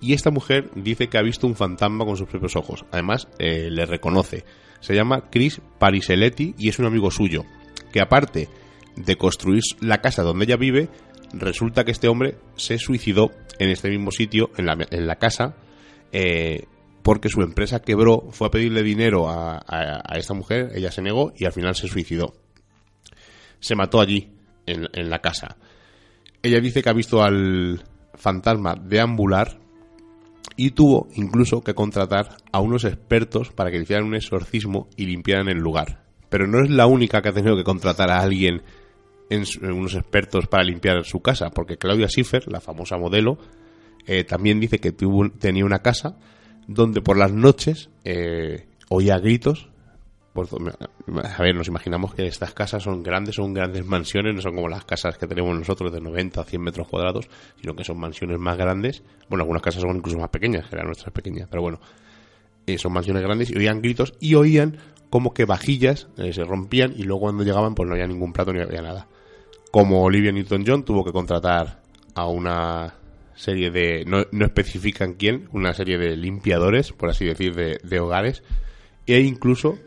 [0.00, 2.84] Y esta mujer dice que ha visto un fantasma con sus propios ojos.
[2.90, 4.44] Además, eh, le reconoce.
[4.80, 7.44] Se llama Chris Pariseletti y es un amigo suyo.
[7.92, 8.48] Que aparte
[8.96, 10.88] de construir la casa donde ella vive,
[11.32, 15.54] resulta que este hombre se suicidó en este mismo sitio, en la, en la casa,
[16.12, 16.64] eh,
[17.02, 21.02] porque su empresa quebró, fue a pedirle dinero a, a- a esta mujer, ella se
[21.02, 22.34] negó y al final se suicidó.
[23.58, 24.30] Se mató allí,
[24.66, 25.56] en, en la casa.
[26.42, 27.82] Ella dice que ha visto al
[28.14, 29.58] fantasma deambular
[30.56, 35.48] y tuvo incluso que contratar a unos expertos para que hicieran un exorcismo y limpiaran
[35.48, 36.02] el lugar.
[36.28, 38.62] Pero no es la única que ha tenido que contratar a alguien
[39.30, 43.38] en, unos expertos para limpiar su casa, porque Claudia Schiffer, la famosa modelo,
[44.06, 46.18] eh, también dice que tuvo, tenía una casa
[46.66, 49.70] donde por las noches eh, oía gritos.
[50.32, 50.46] Por
[51.24, 54.68] a ver, nos imaginamos que estas casas son grandes, son grandes mansiones, no son como
[54.68, 57.28] las casas que tenemos nosotros de 90 a 100 metros cuadrados,
[57.60, 59.02] sino que son mansiones más grandes.
[59.28, 61.80] Bueno, algunas casas son incluso más pequeñas, que la nuestra es pequeña, pero bueno,
[62.66, 64.78] eh, son mansiones grandes y oían gritos y oían
[65.10, 68.52] como que vajillas eh, se rompían y luego cuando llegaban pues no había ningún plato
[68.52, 69.08] ni había nada.
[69.72, 71.82] Como Olivia Newton-John tuvo que contratar
[72.14, 72.94] a una
[73.34, 78.00] serie de, no, no especifican quién, una serie de limpiadores, por así decir, de, de
[78.00, 78.44] hogares,
[79.06, 79.78] e incluso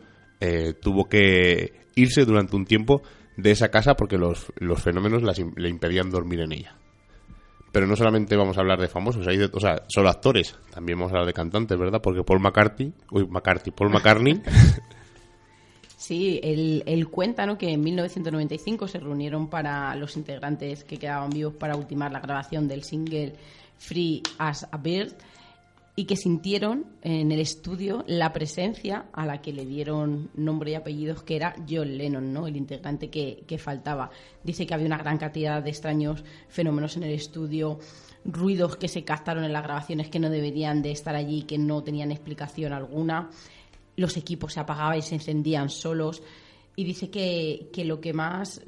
[0.44, 3.02] eh, tuvo que irse durante un tiempo
[3.36, 6.76] de esa casa porque los, los fenómenos las le impedían dormir en ella.
[7.72, 10.98] Pero no solamente vamos a hablar de famosos, hay de, o sea, solo actores, también
[10.98, 12.00] vamos a hablar de cantantes, ¿verdad?
[12.00, 14.42] Porque Paul McCartney, uy, McCartney, Paul McCartney,
[15.96, 17.56] Sí, él, él cuenta ¿no?
[17.56, 22.68] que en 1995 se reunieron para los integrantes que quedaban vivos para ultimar la grabación
[22.68, 23.32] del single
[23.78, 25.14] Free as a Bird
[25.96, 30.74] y que sintieron en el estudio la presencia a la que le dieron nombre y
[30.74, 32.46] apellidos, que era John Lennon, ¿no?
[32.46, 34.10] el integrante que, que faltaba.
[34.42, 37.78] Dice que había una gran cantidad de extraños fenómenos en el estudio,
[38.24, 41.84] ruidos que se captaron en las grabaciones que no deberían de estar allí, que no
[41.84, 43.30] tenían explicación alguna
[43.96, 46.22] los equipos se apagaban y se encendían solos.
[46.76, 48.60] Y dice que, que lo que más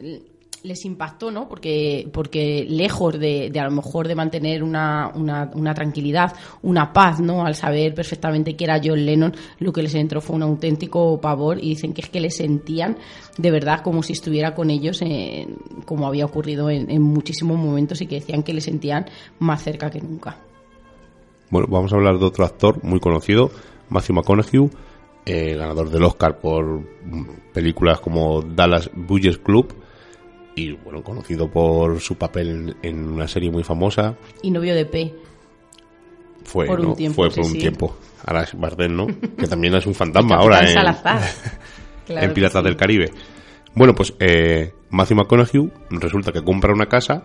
[0.66, 1.48] les impactó, ¿no?
[1.48, 6.92] Porque, porque lejos de, de a lo mejor de mantener una, una, una tranquilidad, una
[6.92, 7.46] paz, ¿no?
[7.46, 11.58] Al saber perfectamente que era John Lennon, lo que les entró fue un auténtico pavor
[11.58, 12.98] y dicen que es que le sentían
[13.38, 18.00] de verdad como si estuviera con ellos, en- como había ocurrido en, en muchísimos momentos
[18.02, 19.06] y que decían que le sentían
[19.38, 20.36] más cerca que nunca.
[21.50, 23.50] Bueno, vamos a hablar de otro actor muy conocido,
[23.88, 24.68] Matthew McConaughey.
[25.26, 26.82] eh, ganador del Oscar por
[27.52, 29.74] películas como Dallas Buyers Club
[30.56, 34.16] y bueno, conocido por su papel en, una serie muy famosa.
[34.42, 35.14] Y novio de P.
[36.44, 37.58] Fue, Por un tiempo, Fue sí, por un sí.
[37.58, 37.96] tiempo.
[38.24, 39.06] Ahora es Bardem, ¿no?
[39.38, 41.20] que también es un fantasma ahora en, Salazar.
[42.06, 42.64] Claro en Piratas sí.
[42.64, 43.12] del Caribe.
[43.74, 47.24] Bueno, pues eh, Matthew McConaughey resulta que compra una casa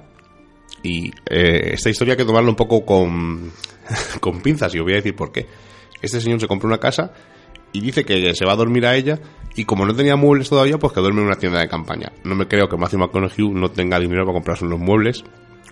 [0.84, 3.52] y eh, esta historia hay que tomarla un poco con,
[4.20, 5.48] con pinzas y os voy a decir por qué.
[6.02, 7.14] Este señor se compra una casa
[7.74, 9.20] y dice que se va a dormir a ella
[9.56, 12.12] y como no tenía muebles todavía, pues que duerme en una tienda de campaña.
[12.24, 15.24] No me creo que Matthew McConaughey no tenga dinero para comprarse unos muebles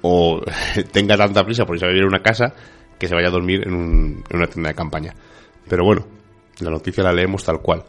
[0.02, 0.42] o
[0.92, 2.54] tenga tanta prisa por irse a vivir en una casa
[2.98, 5.14] que se vaya a dormir en, un- en una tienda de campaña.
[5.68, 6.06] Pero bueno,
[6.60, 7.84] la noticia la leemos tal cual.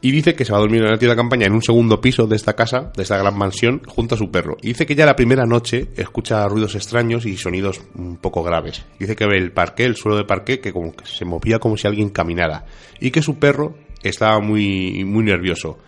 [0.00, 2.00] Y dice que se va a dormir en la tienda de campaña en un segundo
[2.00, 4.56] piso de esta casa, de esta gran mansión, junto a su perro.
[4.62, 8.84] Y dice que ya la primera noche escucha ruidos extraños y sonidos un poco graves.
[9.00, 11.76] Dice que ve el parqué, el suelo de parqué, que como que se movía como
[11.76, 12.64] si alguien caminara.
[13.00, 15.78] Y que su perro estaba muy, muy nervioso.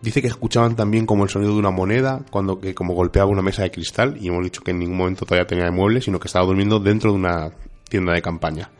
[0.00, 3.42] Dice que escuchaban también como el sonido de una moneda, cuando que como golpeaba una
[3.42, 6.28] mesa de cristal, y hemos dicho que en ningún momento todavía tenía muebles, sino que
[6.28, 7.50] estaba durmiendo dentro de una
[7.88, 8.70] tienda de campaña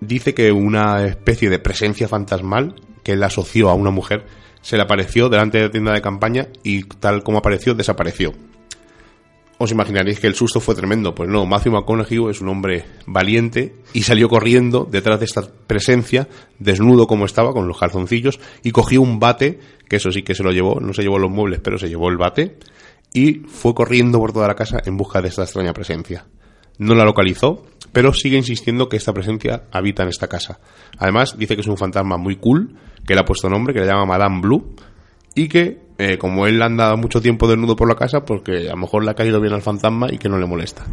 [0.00, 2.74] dice que una especie de presencia fantasmal
[3.08, 4.26] que él asoció a una mujer
[4.60, 8.34] se le apareció delante de la tienda de campaña y tal como apareció desapareció.
[9.56, 11.14] Os imaginaréis que el susto fue tremendo.
[11.14, 16.28] Pues no, Matthew McConaughey es un hombre valiente y salió corriendo detrás de esta presencia,
[16.58, 20.42] desnudo como estaba, con los calzoncillos, y cogió un bate, que eso sí que se
[20.42, 22.58] lo llevó, no se llevó los muebles, pero se llevó el bate,
[23.14, 26.26] y fue corriendo por toda la casa en busca de esta extraña presencia.
[26.76, 30.60] No la localizó, pero sigue insistiendo que esta presencia habita en esta casa.
[30.98, 32.74] Además, dice que es un fantasma muy cool,
[33.06, 34.74] que le ha puesto nombre, que le llama Madame Blue,
[35.34, 38.78] y que, eh, como él anda mucho tiempo desnudo por la casa, porque a lo
[38.78, 40.84] mejor le ha caído bien al fantasma y que no le molesta.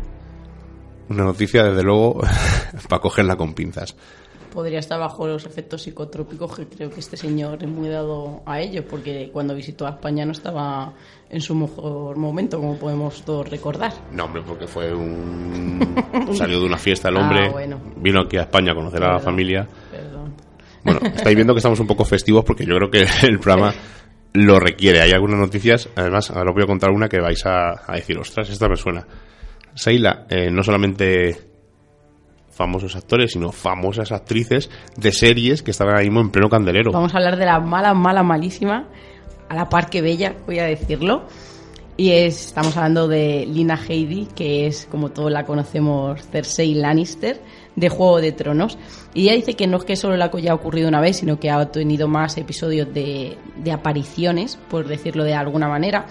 [1.10, 2.22] Una noticia, desde luego,
[2.90, 3.96] para cogerla con pinzas.
[4.54, 8.62] Podría estar bajo los efectos psicotrópicos, que creo que este señor es muy dado a
[8.62, 10.94] ello, porque cuando visitó a España no estaba
[11.36, 13.92] en su mejor momento, como podemos todos recordar.
[14.12, 15.80] No, hombre, porque fue un...
[16.34, 17.80] Salió de una fiesta el hombre, Ah, bueno.
[17.98, 19.68] vino aquí a España a conocer a la familia.
[19.92, 20.34] Perdón.
[20.84, 23.74] Bueno, estáis viendo que estamos un poco festivos porque yo creo que el programa
[24.34, 25.02] lo requiere.
[25.02, 28.18] Hay algunas noticias, además, ahora os voy a contar una que vais a, a decir,
[28.18, 29.06] ostras, esta me suena.
[29.74, 31.36] Seila, eh, no solamente
[32.50, 36.92] famosos actores, sino famosas actrices de series que estaban ahí mismo en pleno candelero.
[36.94, 38.88] Vamos a hablar de la mala, mala, malísima,
[39.50, 41.24] a la par que bella, voy a decirlo.
[41.98, 47.42] Y es, estamos hablando de Lina Headey, que es, como todos la conocemos, Cersei Lannister,
[47.78, 48.78] de Juego de Tronos.
[49.14, 51.50] Y ella dice que no es que solo la haya ocurrido una vez, sino que
[51.50, 53.38] ha tenido más episodios de,
[53.72, 56.06] apariciones, por decirlo de alguna manera.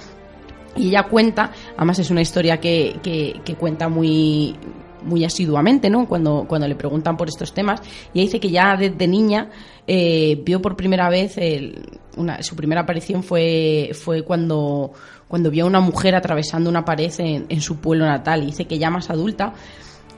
[0.74, 4.56] Y ella cuenta, además es una historia que, que, que cuenta muy
[5.04, 6.08] muy asiduamente, ¿no?
[6.08, 7.82] Cuando, cuando le preguntan por estos temas.
[8.12, 9.50] Y ella dice que ya desde niña
[9.86, 14.92] eh, vio por primera vez, el- una, su primera aparición fue, fue cuando,
[15.28, 18.42] cuando vio a una mujer atravesando una pared en, en su pueblo natal.
[18.42, 19.52] Y dice que ya más adulta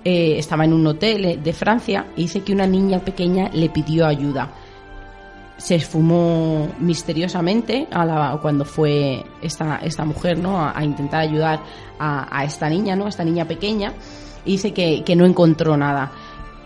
[0.05, 3.69] eh, estaba en un hotel eh, de Francia y dice que una niña pequeña le
[3.71, 4.51] pidió ayuda
[5.59, 10.61] se esfumó misteriosamente a la- cuando fue esta, esta mujer ¿no?
[10.61, 11.61] a, a intentar ayudar
[11.99, 13.07] a, a esta niña, ¿no?
[13.07, 13.95] a esta niña pequeña,
[14.45, 16.13] y dice que, que no encontró nada.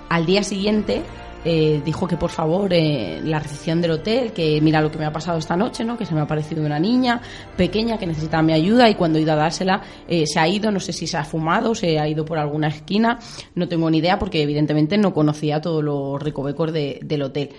[0.08, 1.02] Al día siguiente
[1.44, 5.06] eh, dijo que por favor eh, la recepción del hotel, que mira lo que me
[5.06, 5.96] ha pasado esta noche, ¿no?
[5.96, 7.20] que se me ha aparecido una niña
[7.56, 10.70] pequeña que necesita mi ayuda y cuando he ido a dársela eh, se ha ido,
[10.70, 13.18] no sé si se ha fumado, se ha ido por alguna esquina,
[13.54, 17.50] no tengo ni idea porque evidentemente no conocía todos los recovecos de- del hotel.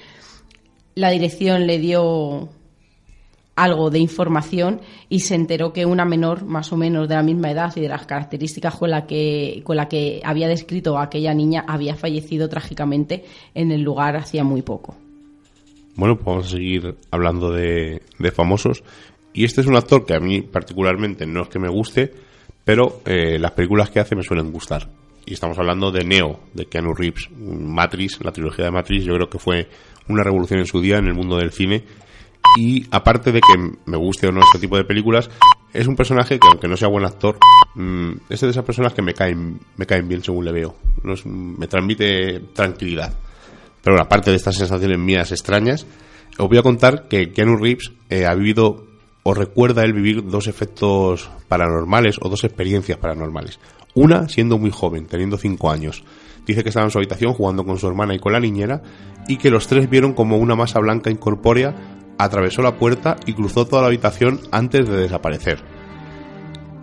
[0.95, 2.49] La dirección le dio
[3.55, 7.51] algo de información y se enteró que una menor más o menos de la misma
[7.51, 11.33] edad y de las características con la que con la que había descrito a aquella
[11.33, 14.95] niña había fallecido trágicamente en el lugar hacía muy poco.
[15.95, 18.83] Bueno, pues vamos a seguir hablando de, de famosos.
[19.33, 22.11] Y este es un actor que a mí particularmente no es que me guste,
[22.63, 24.89] pero eh, las películas que hace me suelen gustar.
[25.25, 27.29] Y estamos hablando de Neo, de Keanu Reeves.
[27.37, 29.67] Matrix, la trilogía de Matrix, yo creo que fue
[30.07, 31.83] una revolución en su día en el mundo del cine.
[32.57, 35.29] Y aparte de que me guste o no este tipo de películas,
[35.73, 37.37] es un personaje que aunque no sea buen actor,
[37.75, 40.75] mm, es de esas personas que me caen, me caen bien según le veo.
[41.25, 43.13] Me transmite tranquilidad.
[43.83, 45.87] Pero aparte de estas sensaciones mías extrañas,
[46.37, 48.85] os voy a contar que Keanu Reeves eh, ha vivido
[49.23, 53.59] o recuerda él vivir dos efectos paranormales o dos experiencias paranormales.
[53.93, 56.03] Una siendo muy joven, teniendo 5 años.
[56.45, 58.81] Dice que estaba en su habitación jugando con su hermana y con la niñera
[59.27, 63.65] y que los tres vieron como una masa blanca incorpórea atravesó la puerta y cruzó
[63.65, 65.63] toda la habitación antes de desaparecer.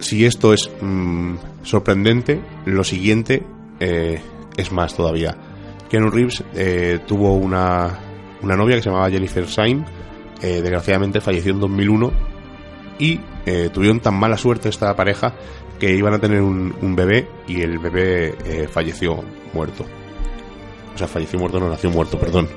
[0.00, 3.44] Si esto es mm, sorprendente, lo siguiente
[3.80, 4.20] eh,
[4.56, 5.36] es más todavía.
[5.88, 7.98] Keanu Reeves eh, tuvo una,
[8.42, 9.84] una novia que se llamaba Jennifer Syme,
[10.42, 12.12] eh, desgraciadamente falleció en 2001
[12.98, 15.34] y eh, tuvieron tan mala suerte esta pareja
[15.78, 19.22] que iban a tener un, un bebé y el bebé falleció
[19.52, 19.86] muerto.
[20.94, 22.48] O sea, falleció muerto, no nació muerto, perdón.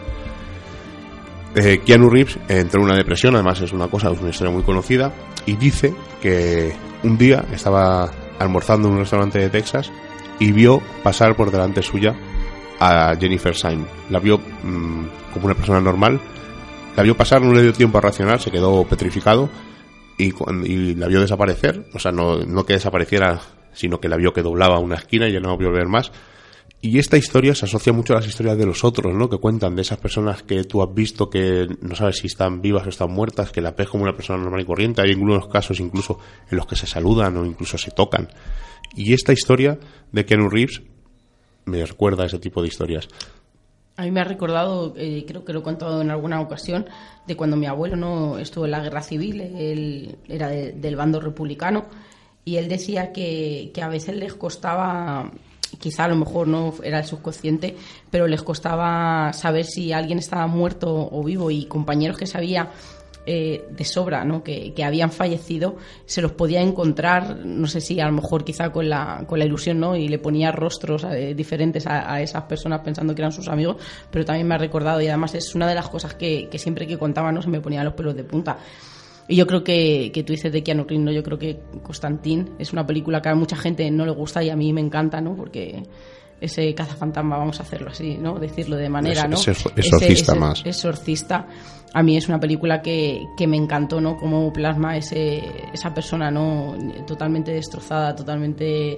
[1.56, 4.64] Eh, Keanu Reeves entró en una depresión, además es una cosa, es una historia muy
[4.64, 5.14] conocida,
[5.46, 8.10] y dice que un día estaba
[8.40, 9.92] almorzando en un restaurante de Texas
[10.40, 12.16] y vio pasar por delante suya
[12.80, 13.86] a Jennifer Syme.
[14.10, 16.20] La vio mm, como una persona normal,
[16.96, 19.50] la vio pasar, no le dio tiempo a reaccionar, se quedó petrificado
[20.18, 23.40] y, la vio desaparecer, o sea, no, no que desapareciera,
[23.74, 26.12] sino que la vio que doblaba una esquina y ya no vio ver más.
[26.84, 29.30] Y esta historia se asocia mucho a las historias de los otros, ¿no?
[29.30, 32.86] Que cuentan de esas personas que tú has visto que no sabes si están vivas
[32.88, 35.02] o están muertas, que la ves como una persona normal y corriente.
[35.04, 36.18] Hay algunos casos incluso
[36.50, 38.30] en los que se saludan o incluso se tocan.
[38.96, 39.78] Y esta historia
[40.12, 40.82] de Keanu Reeves
[41.66, 43.08] me recuerda a ese tipo de historias.
[43.98, 46.88] A mí me ha recordado, eh, creo que lo he contado en alguna ocasión,
[47.28, 51.20] de cuando mi abuelo no estuvo en la guerra civil, él era de- del bando
[51.20, 51.86] republicano,
[52.44, 55.32] y él decía que, que a veces les costaba,
[55.78, 57.76] quizá a lo mejor no era el subconsciente,
[58.10, 62.72] pero les costaba saber si alguien estaba muerto o vivo, y compañeros que sabía
[63.26, 64.44] eh, de sobra, ¿no?
[64.44, 65.76] Que, que habían fallecido,
[66.08, 69.46] se los podía encontrar, no sé si a lo mejor quizá con la, con la
[69.46, 69.96] ilusión, ¿no?
[69.96, 73.78] Y le ponía rostros eh, diferentes a, a esas personas pensando que eran sus amigos,
[74.10, 76.88] pero también me ha recordado y además es una de las cosas que, que siempre
[76.88, 77.44] que contaba, ¿no?
[77.44, 78.58] Se me ponían los pelos de punta.
[79.32, 81.12] Y yo creo que, que tú dices de Keanu Reeves, ¿no?
[81.12, 84.50] Yo creo que Constantín es una película que a mucha gente no le gusta y
[84.50, 85.36] a mí me encanta, ¿no?
[85.36, 85.84] Porque
[86.40, 88.40] ese cazafantasma, vamos a hacerlo así, ¿no?
[88.40, 89.38] Decirlo de manera, ¿no?
[89.38, 90.66] es exorcista Ese- ese- más.
[90.66, 91.48] Exorcista.
[91.94, 94.18] A mí es una película que, que me encantó, ¿no?
[94.18, 95.42] Cómo plasma ese,
[95.74, 96.76] esa persona, ¿no?
[97.06, 98.98] Totalmente destrozada, totalmente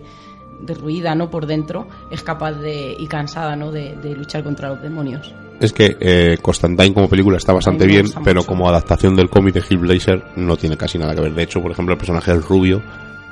[0.62, 1.30] derruida, ¿no?
[1.30, 3.72] Por dentro, es capaz de, y cansada, ¿no?
[3.72, 5.34] De, de luchar contra los demonios.
[5.60, 9.64] Es que eh, Constantine como película está bastante bien, pero como adaptación del cómic de
[9.70, 11.34] Hill Blazer no tiene casi nada que ver.
[11.34, 12.82] De hecho, por ejemplo, el personaje del rubio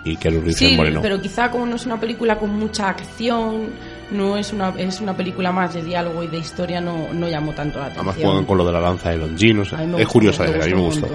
[0.05, 0.99] y Keanu Reeves Sí, es moreno.
[1.01, 3.69] pero quizá como no es una película con mucha acción,
[4.11, 7.53] no es una, es una película más de diálogo y de historia, no, no llamó
[7.53, 8.07] tanto la atención.
[8.07, 9.73] Además juegan con lo de la lanza de Longinos.
[9.73, 11.07] A mí me Es curiosa a mí me gustó.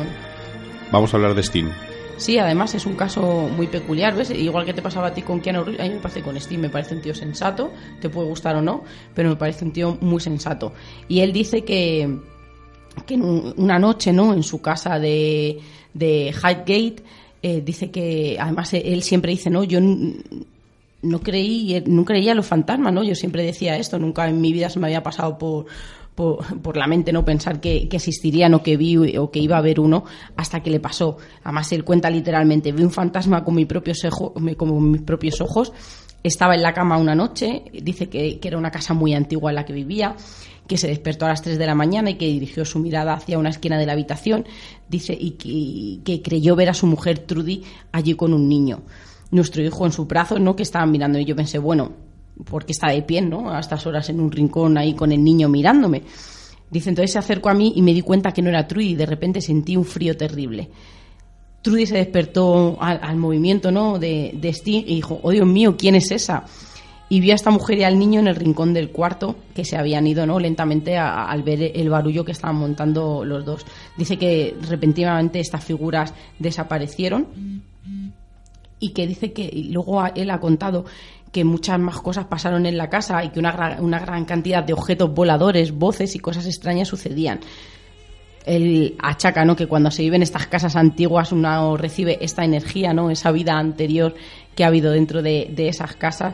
[0.92, 1.70] Vamos a hablar de Steam.
[2.16, 4.30] Sí, además es un caso muy peculiar, ¿ves?
[4.30, 6.62] Igual que te pasaba a ti con Keanu Reeves, a mí me parece con Steve,
[6.62, 9.98] me parece un tío sensato, te puede gustar o no, pero me parece un tío
[10.00, 10.72] muy sensato.
[11.08, 12.18] Y él dice que,
[13.04, 14.32] que una noche, ¿no?
[14.32, 15.58] En su casa de,
[15.92, 17.02] de Highgate,
[17.42, 22.94] eh, dice que, además él siempre dice, no, yo no creí, no creía los fantasmas,
[22.94, 23.04] ¿no?
[23.04, 25.66] Yo siempre decía esto, nunca en mi vida se me había pasado por,
[26.16, 29.60] por, la mente no pensar que, que existirían o que vi o que iba a
[29.60, 30.04] haber uno
[30.36, 31.18] hasta que le pasó.
[31.44, 33.54] Además él cuenta literalmente, vi un fantasma con
[34.04, 35.72] ejo- con mis propios ojos,
[36.22, 39.54] estaba en la cama una noche, dice que, que era una casa muy antigua en
[39.56, 40.16] la que vivía,
[40.66, 43.38] que se despertó a las 3 de la mañana y que dirigió su mirada hacia
[43.38, 44.44] una esquina de la habitación,
[44.88, 48.82] dice, y que, que creyó ver a su mujer Trudy allí con un niño.
[49.30, 50.56] Nuestro hijo en sus brazos, ¿no?
[50.56, 51.18] Que estaban mirando.
[51.20, 51.92] Y yo pensé, bueno,
[52.44, 53.50] porque está de pie, ¿no?
[53.50, 56.02] A estas horas en un rincón ahí con el niño mirándome.
[56.70, 58.94] Dice, entonces se acercó a mí y me di cuenta que no era Trudy y
[58.94, 60.68] de repente sentí un frío terrible.
[61.62, 63.98] Trudy se despertó al, movimiento, ¿no?
[63.98, 66.44] De, de y dijo, oh Dios mío, ¿quién es esa?
[67.08, 69.76] Y vio a esta mujer y al niño en el rincón del cuarto que se
[69.76, 70.40] habían ido, ¿no?
[70.40, 73.64] Lentamente al ver el barullo que estaban montando los dos.
[73.96, 77.62] Dice que repentinamente estas figuras desaparecieron
[78.78, 80.84] y que dice que luego él ha contado
[81.36, 84.64] que muchas más cosas pasaron en la casa y que una, gra- una gran cantidad
[84.64, 87.40] de objetos voladores, voces y cosas extrañas sucedían.
[88.46, 89.54] Él achaca ¿no?
[89.54, 93.10] que cuando se vive en estas casas antiguas uno recibe esta energía, ¿no?
[93.10, 94.14] esa vida anterior
[94.54, 96.32] que ha habido dentro de, de esas casas.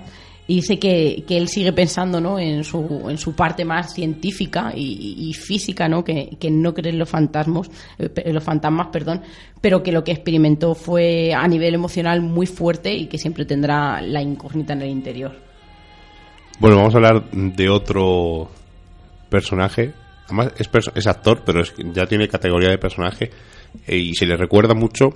[0.53, 2.39] Y dice que, que él sigue pensando ¿no?
[2.39, 6.05] en, su, en su parte más científica y, física, ¿no?
[6.05, 9.23] Que, que no cree en los fantasmas, eh, los fantasmas, perdón,
[9.63, 14.03] pero que lo que experimentó fue a nivel emocional muy fuerte y que siempre tendrá
[14.03, 15.35] la incógnita en el interior.
[16.59, 18.51] Bueno, vamos a hablar de otro
[19.31, 19.95] personaje.
[20.27, 23.31] Además, es, perso- es actor, pero es ya tiene categoría de personaje.
[23.87, 25.15] eh, y se le recuerda mucho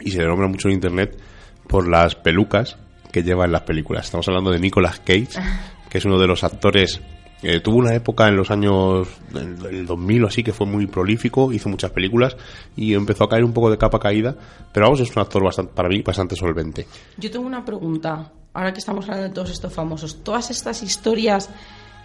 [0.00, 1.18] y se le nombra mucho en internet
[1.66, 2.76] por las pelucas
[3.22, 4.06] lleva en las películas.
[4.06, 5.28] Estamos hablando de Nicolas Cage,
[5.88, 7.00] que es uno de los actores.
[7.42, 10.86] eh, tuvo una época en los años del del 2000 o así que fue muy
[10.88, 12.36] prolífico, hizo muchas películas
[12.76, 14.34] y empezó a caer un poco de capa caída.
[14.72, 16.86] Pero vamos, es un actor bastante, para mí bastante solvente.
[17.16, 18.32] Yo tengo una pregunta.
[18.54, 21.48] Ahora que estamos hablando de todos estos famosos, todas estas historias,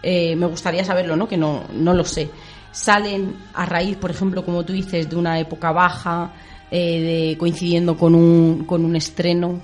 [0.03, 1.27] eh, me gustaría saberlo, ¿no?
[1.27, 2.29] Que no, no lo sé.
[2.71, 6.33] Salen a raíz, por ejemplo, como tú dices, de una época baja,
[6.69, 9.61] eh, de, coincidiendo con un, con un estreno.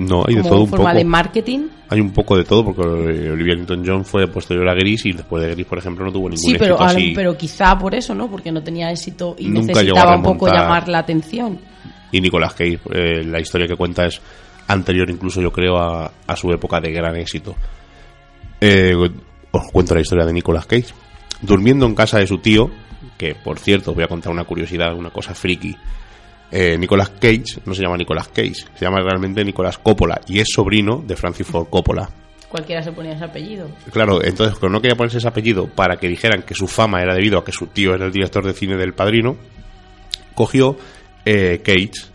[0.00, 0.98] No, hay de todo un forma poco.
[0.98, 1.60] de marketing.
[1.88, 5.50] Hay un poco de todo, porque Olivia Newton-John fue posterior a Gris y después de
[5.50, 7.12] Gris, por ejemplo, no tuvo ningún Sí, pero, éxito así.
[7.14, 8.30] pero quizá por eso, ¿no?
[8.30, 11.58] Porque no tenía éxito y Nunca necesitaba un poco llamar la atención.
[12.12, 14.20] Y Nicolas Cage, eh, la historia que cuenta es
[14.68, 17.54] anterior incluso, yo creo, a, a su época de gran éxito.
[18.60, 18.94] Eh,
[19.50, 20.94] os cuento la historia de Nicolas Cage.
[21.42, 22.70] Durmiendo en casa de su tío,
[23.18, 25.76] que por cierto, os voy a contar una curiosidad, una cosa friki.
[26.52, 30.48] Eh, Nicolas Cage no se llama Nicolas Cage, se llama realmente Nicolas Coppola y es
[30.52, 32.08] sobrino de Francis Ford Coppola.
[32.48, 33.68] Cualquiera se ponía ese apellido.
[33.92, 37.14] Claro, entonces, como no quería ponerse ese apellido para que dijeran que su fama era
[37.14, 39.36] debido a que su tío era el director de cine del padrino,
[40.34, 40.76] cogió
[41.24, 42.10] eh, Cage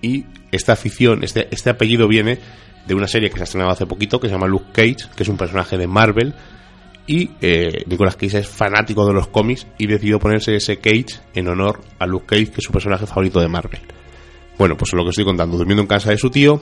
[0.00, 2.38] y esta afición, este, este apellido viene
[2.86, 5.24] de una serie que se ha estrenado hace poquito que se llama Luke Cage, que
[5.24, 6.34] es un personaje de Marvel.
[7.06, 11.48] Y eh, Nicolas Cage es fanático de los cómics y decidió ponerse ese Cage en
[11.48, 13.80] honor a Luke Cage, que es su personaje favorito de Marvel.
[14.58, 16.60] Bueno, pues lo que estoy contando, durmiendo en casa de su tío,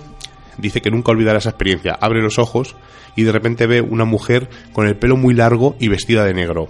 [0.59, 1.97] dice que nunca olvidará esa experiencia.
[2.01, 2.74] Abre los ojos
[3.16, 6.68] y de repente ve una mujer con el pelo muy largo y vestida de negro.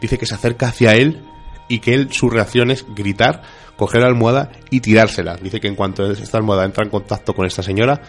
[0.00, 1.22] Dice que se acerca hacia él
[1.68, 3.42] y que él su reacción es gritar,
[3.76, 5.36] coger la almohada y tirársela.
[5.36, 8.00] Dice que en cuanto esta almohada entra en contacto con esta señora,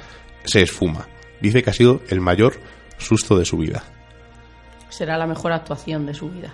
[0.46, 1.08] se esfuma.
[1.42, 2.60] Dice que ha sido el mayor
[2.98, 3.84] susto de su vida.
[4.92, 6.52] Será la mejor actuación de su vida.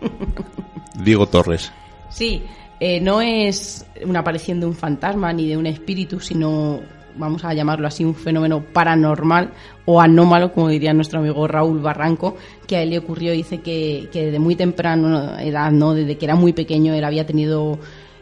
[1.02, 1.72] Diego Torres.
[2.10, 2.42] Sí,
[2.80, 6.80] eh, no es una aparición de un fantasma ni de un espíritu, sino,
[7.16, 9.52] vamos a llamarlo así, un fenómeno paranormal
[9.84, 14.08] o anómalo, como diría nuestro amigo Raúl Barranco, que a él le ocurrió, dice que,
[14.12, 15.94] que desde muy temprana edad, ¿no?
[15.94, 17.78] desde que era muy pequeño, él había tenido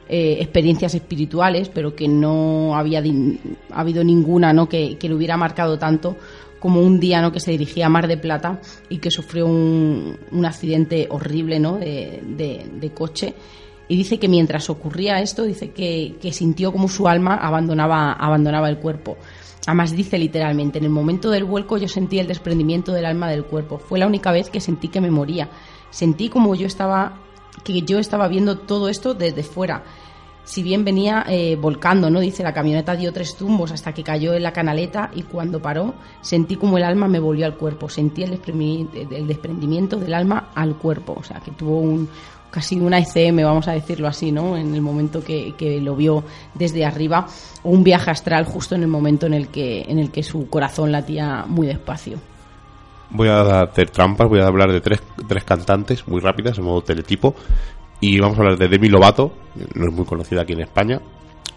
[0.09, 3.03] eh, experiencias espirituales, pero que no había
[3.71, 4.69] habido ninguna ¿no?
[4.69, 6.17] que, que le hubiera marcado tanto
[6.59, 7.33] como un día ¿no?
[7.33, 11.77] que se dirigía a Mar de Plata y que sufrió un, un accidente horrible ¿no?
[11.79, 13.35] de, de- de coche.
[13.89, 18.69] Y dice que mientras ocurría esto, dice que, que sintió como su alma abandonaba, abandonaba
[18.69, 19.17] el cuerpo.
[19.67, 23.45] Además dice literalmente, en el momento del vuelco yo sentí el desprendimiento del alma del
[23.45, 23.79] cuerpo.
[23.79, 25.49] Fue la única vez que sentí que me moría.
[25.91, 27.19] Sentí como yo estaba,
[27.65, 29.85] que yo estaba viendo todo esto desde fuera
[30.49, 32.21] si bien venía eh, volcando, ¿no?
[32.21, 35.93] Dice, la camioneta dio tres tumbos hasta que cayó en la canaleta y cuando paró
[36.23, 40.49] sentí como el alma me volvió al cuerpo, sentí el, desprendimiento, el desprendimiento del alma
[40.55, 42.09] al cuerpo, o sea, que tuvo un
[42.51, 44.57] casi una ECM, vamos a decirlo así, ¿no?
[44.57, 46.25] En el momento que, que lo vio
[46.55, 47.27] desde arriba,
[47.63, 50.49] o un viaje astral justo en el momento en el que, en el que su
[50.49, 52.19] corazón latía muy despacio.
[53.11, 56.81] Voy a hacer trampas, voy a hablar de tres, tres cantantes muy rápidas, en modo
[56.81, 57.35] teletipo.
[58.01, 59.33] Y vamos a hablar de Demi Lovato,
[59.75, 61.01] no es muy conocida aquí en España,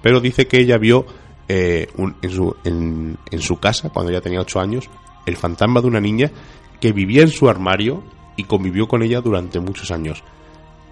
[0.02, 1.06] pero dice que ella vio
[1.48, 4.90] eh, un- en, su, en, en su casa, cuando ella tenía 8 años,
[5.26, 6.32] el fantasma de una niña
[6.80, 8.04] que vivía en su armario
[8.38, 10.24] y convivió con ella durante muchos años.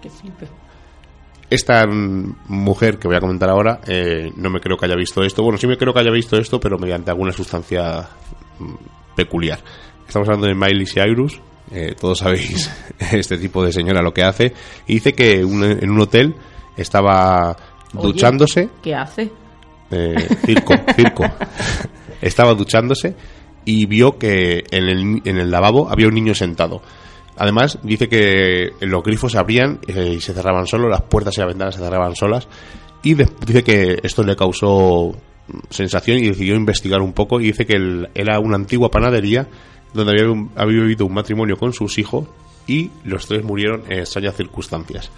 [0.00, 0.46] Qué flipe.
[1.48, 5.42] Esta mujer que voy a comentar ahora, eh, no me creo que haya visto esto.
[5.42, 8.08] Bueno, sí me creo que haya visto esto, pero mediante alguna sustancia
[8.60, 9.58] mm, peculiar.
[10.06, 11.40] Estamos hablando de Miley Cyrus.
[11.72, 12.70] Eh, todos sabéis
[13.12, 14.52] este tipo de señora lo que hace.
[14.86, 16.34] Y dice que un- en un hotel
[16.76, 17.56] estaba
[17.94, 18.68] Oye, duchándose.
[18.82, 19.30] ¿Qué hace?
[19.90, 20.14] eh,
[20.44, 21.24] circo, circo.
[22.22, 23.14] Estaba duchándose
[23.64, 26.82] y vio que en el, en el lavabo había un niño sentado.
[27.36, 31.40] Además, dice que los grifos se abrían eh, y se cerraban solos, las puertas y
[31.40, 32.46] las ventanas se cerraban solas.
[33.02, 35.12] Y de- dice que esto le causó
[35.48, 37.40] mm, sensación y decidió investigar un poco.
[37.40, 39.48] Y dice que el- era una antigua panadería
[39.92, 40.12] donde
[40.56, 42.26] había, vivido un matrimonio con sus hijos
[42.66, 45.10] y los tres murieron en extrañas circunstancias.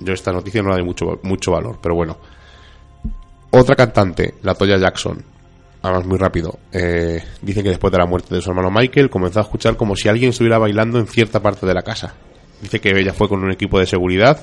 [0.00, 2.16] Yo esta noticia no la doy mucho, mucho valor, pero bueno.
[3.50, 5.22] Otra cantante, la Toya Jackson,
[5.82, 9.40] además muy rápido, eh, dice que después de la muerte de su hermano Michael comenzó
[9.40, 12.14] a escuchar como si alguien estuviera bailando en cierta parte de la casa.
[12.62, 14.40] Dice que ella fue con un equipo de seguridad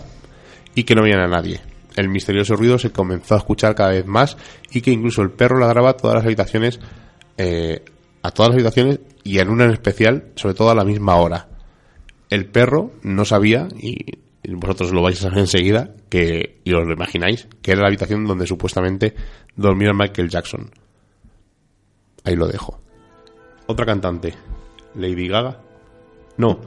[0.75, 1.61] y que no veían a nadie.
[1.95, 4.37] El misterioso ruido se comenzó a escuchar cada vez más
[4.71, 6.79] y que incluso el perro ladraba todas las habitaciones,
[7.37, 7.83] eh,
[8.21, 11.47] a todas las habitaciones y en una en especial, sobre todo a la misma hora.
[12.29, 14.17] El perro no sabía, y
[14.53, 18.25] vosotros lo vais a saber enseguida, que, y os lo imagináis, que era la habitación
[18.25, 19.15] donde supuestamente
[19.55, 20.69] dormía Michael Jackson.
[22.23, 22.79] Ahí lo dejo.
[23.67, 24.33] Otra cantante,
[24.95, 25.59] Lady Gaga.
[26.37, 26.59] No,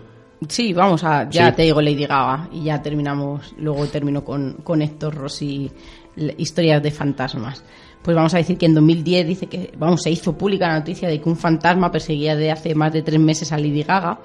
[0.48, 1.57] Sí, vamos a, ya Sí.
[1.57, 5.70] te digo Lady Gaga y ya terminamos, luego termino con, con Héctor Rossi,
[6.36, 7.62] historias de fantasmas.
[8.03, 11.09] Pues vamos a decir que en 2010 dice que, vamos, se hizo pública la noticia
[11.09, 14.18] de que un fantasma perseguía de hace más de tres meses a Lady Gaga.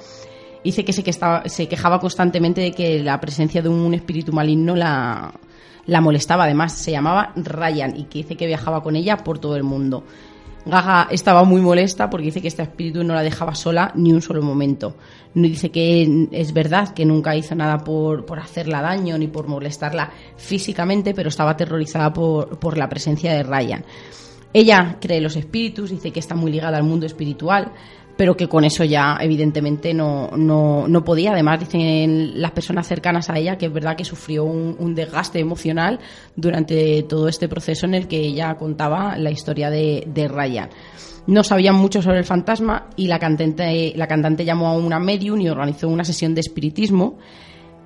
[0.63, 4.33] Dice que se, que estaba, se quejaba constantemente de que la presencia de un espíritu
[4.33, 5.31] maligno la,
[5.85, 6.45] la molestaba.
[6.45, 10.03] Además, se llamaba Ryan y que dice que viajaba con ella por todo el mundo.
[10.67, 14.21] Gaga estaba muy molesta porque dice que este espíritu no la dejaba sola ni un
[14.21, 14.95] solo momento.
[15.33, 19.47] No dice que es verdad que nunca hizo nada por, por hacerla daño ni por
[19.47, 23.85] molestarla físicamente, pero estaba aterrorizada por, por la presencia de Ryan.
[24.53, 27.71] Ella cree los espíritus, dice que está muy ligada al mundo espiritual,
[28.17, 31.31] pero que con eso ya evidentemente no, no, no, podía.
[31.31, 35.99] Además, dicen las personas cercanas a ella que es verdad que sufrió un, desgaste emocional
[36.35, 40.69] durante todo este proceso en el que ella contaba la historia de, de Ryan.
[41.27, 45.39] No sabían mucho sobre el fantasma y la cantante, la cantante llamó a una medium
[45.41, 47.19] y organizó una sesión de espiritismo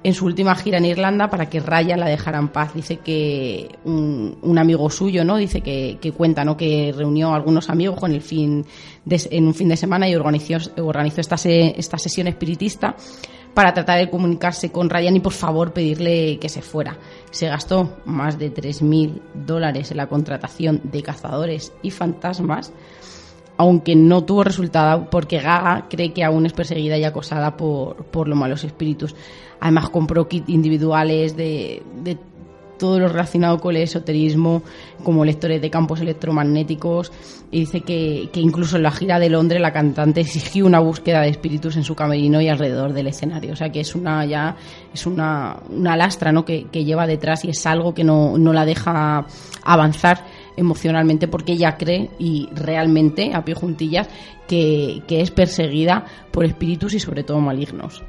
[0.04, 2.74] en su última gira en Irlanda para que Ryan la dejara en paz.
[2.74, 5.38] Dice que un, amigo suyo, ¿no?
[5.38, 6.58] Dice que, que, cuenta, ¿no?
[6.58, 8.66] Que reunió a algunos amigos con el fin
[9.06, 12.96] de, en un fin de semana y organizó, organizó esta, se, esta sesión espiritista
[13.54, 16.98] para tratar de comunicarse con Ryan y por favor pedirle que se fuera.
[17.32, 22.72] Se gastó más de 3.000 dólares en la contratación de cazadores y fantasmas
[23.62, 28.28] aunque no tuvo resultado porque Gaga cree que aún es perseguida y acosada por, por
[28.28, 29.16] los malos espíritus.
[29.60, 32.18] Además compró kits individuales de, de
[32.80, 34.64] todo lo relacionado con el esoterismo,
[35.04, 37.12] como lectores de campos electromagnéticos,
[37.52, 41.22] y dice que, que, incluso en la gira de Londres la cantante exigió una búsqueda
[41.22, 43.54] de espíritus en su camerino y alrededor del escenario.
[43.54, 44.56] O sea que es una ya
[44.92, 46.44] es una, una lastra ¿no?
[46.44, 49.28] que, que lleva detrás y es algo que no, no la deja
[49.64, 50.26] avanzar
[50.58, 54.10] emocionalmente porque ella cree y realmente, a pie juntillas,
[54.48, 58.04] que, que es perseguida por espíritus y sobre todo malignos.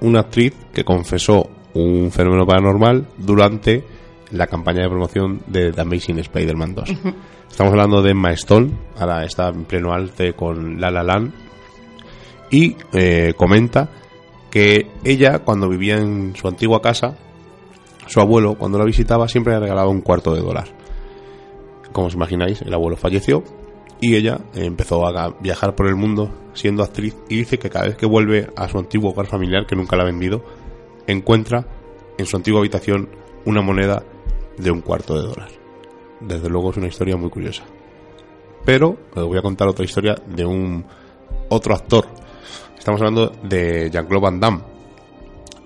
[0.00, 3.84] Una actriz que confesó un fenómeno paranormal durante
[4.32, 6.90] la campaña de promoción de The Amazing Spider-Man 2.
[7.50, 11.32] Estamos hablando de Emma Stone, ahora está en pleno alte con La La Land,
[12.50, 13.88] y eh, comenta
[14.50, 17.16] que ella, cuando vivía en su antigua casa,
[18.06, 20.79] su abuelo, cuando la visitaba, siempre le regalaba un cuarto de dólar.
[21.92, 23.42] Como os imagináis, el abuelo falleció
[24.00, 27.96] y ella empezó a viajar por el mundo siendo actriz y dice que cada vez
[27.96, 30.42] que vuelve a su antiguo hogar familiar, que nunca la ha vendido,
[31.06, 31.66] encuentra
[32.16, 33.08] en su antigua habitación
[33.44, 34.02] una moneda
[34.56, 35.48] de un cuarto de dólar.
[36.20, 37.64] Desde luego es una historia muy curiosa.
[38.64, 40.84] Pero os voy a contar otra historia de un
[41.48, 42.06] otro actor.
[42.78, 44.60] Estamos hablando de Jean-Claude Van Damme.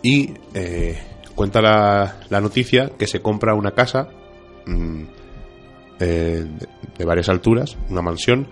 [0.02, 0.98] Y eh,
[1.34, 4.08] cuenta la, noticia que se compra una casa
[4.66, 5.04] mmm,
[6.00, 6.46] eh,
[6.98, 8.46] de, varias alturas, una mansión,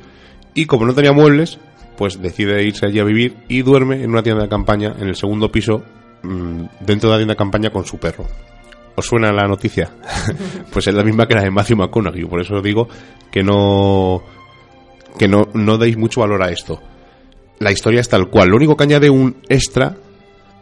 [0.54, 1.58] y como no tenía muebles,
[1.96, 5.16] pues decide irse allí a vivir y duerme en una tienda de campaña en el
[5.16, 5.82] segundo piso
[6.22, 8.26] mmm, dentro de la tienda de campaña con su perro.
[8.94, 9.90] ¿Os suena la noticia?
[10.72, 12.88] pues es la misma que la de Matthew McConaughey, por eso digo
[13.30, 14.22] que no
[15.18, 16.80] que no, no deis mucho valor a esto.
[17.58, 19.96] La historia es tal cual, lo único que añade un extra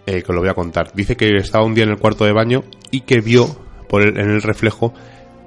[0.07, 0.93] eh, que os lo voy a contar.
[0.95, 3.47] Dice que estaba un día en el cuarto de baño y que vio
[3.89, 4.93] por el, en el reflejo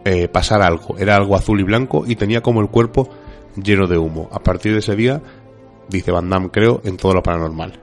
[0.05, 0.97] eh, pasar algo.
[0.97, 3.09] Era algo azul y blanco y tenía como el cuerpo
[3.55, 4.29] lleno de humo.
[4.31, 5.21] A partir de ese día,
[5.89, 7.79] dice Van Damme, creo, en todo lo paranormal.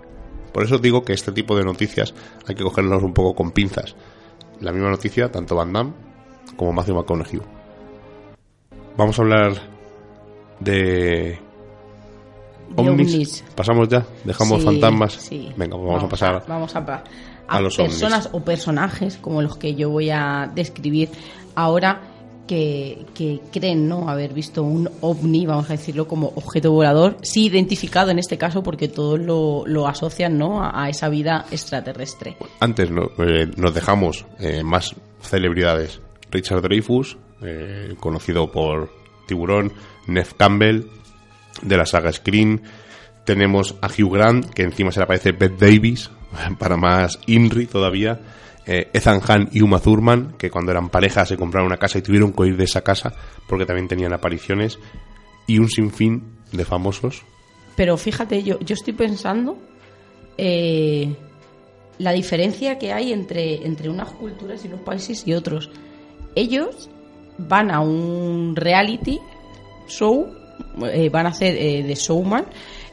[0.53, 2.14] Por eso digo que este tipo de noticias
[2.47, 3.95] hay que cogerlas un poco con pinzas.
[4.61, 5.93] La misma noticia, tanto Van Damme
[6.57, 7.41] como Matthew McConaughey.
[8.97, 9.53] Vamos a hablar
[10.59, 11.39] de
[12.77, 13.45] ovnis.
[13.55, 15.12] Pasamos ya, dejamos sí, fantasmas.
[15.14, 15.53] Sí.
[15.57, 17.05] Venga, pues vamos, vamos, a pasar a, vamos a, a,
[17.49, 18.43] a los personas ovnis.
[18.43, 21.09] o personajes como los que yo voy a describir
[21.55, 22.01] ahora
[22.51, 28.11] que, creen no haber visto un ovni, vamos a decirlo, como objeto volador, sí identificado
[28.11, 30.63] en este caso porque todos lo, lo asocian ¿no?
[30.63, 32.37] a, a, esa vida extraterrestre.
[32.59, 36.01] Antes no, eh, nos dejamos eh, más celebridades.
[36.31, 38.91] Richard Dreyfus, eh, conocido por
[39.27, 39.73] Tiburón,
[40.09, 40.87] Neff Campbell,
[41.63, 42.63] de la saga Screen.
[43.25, 46.11] Tenemos a Hugh Grant, que encima se le aparece Beth Davis,
[46.59, 48.19] para más Inri todavía
[48.67, 52.03] eh, Ethan Hunt y Uma Thurman, que cuando eran pareja se compraron una casa y
[52.03, 53.13] tuvieron que huir de esa casa
[53.49, 54.79] porque también tenían apariciones,
[55.47, 57.23] y un sinfín de famosos.
[57.77, 59.59] Pero fíjate, yo, yo estoy pensando
[60.39, 61.15] eh,
[61.99, 65.71] la diferencia que hay entre, entre unas culturas y unos países y otros.
[66.35, 66.89] Ellos
[67.37, 69.19] van a un reality
[69.89, 70.33] show,
[70.93, 72.47] eh, van a hacer eh, de showman,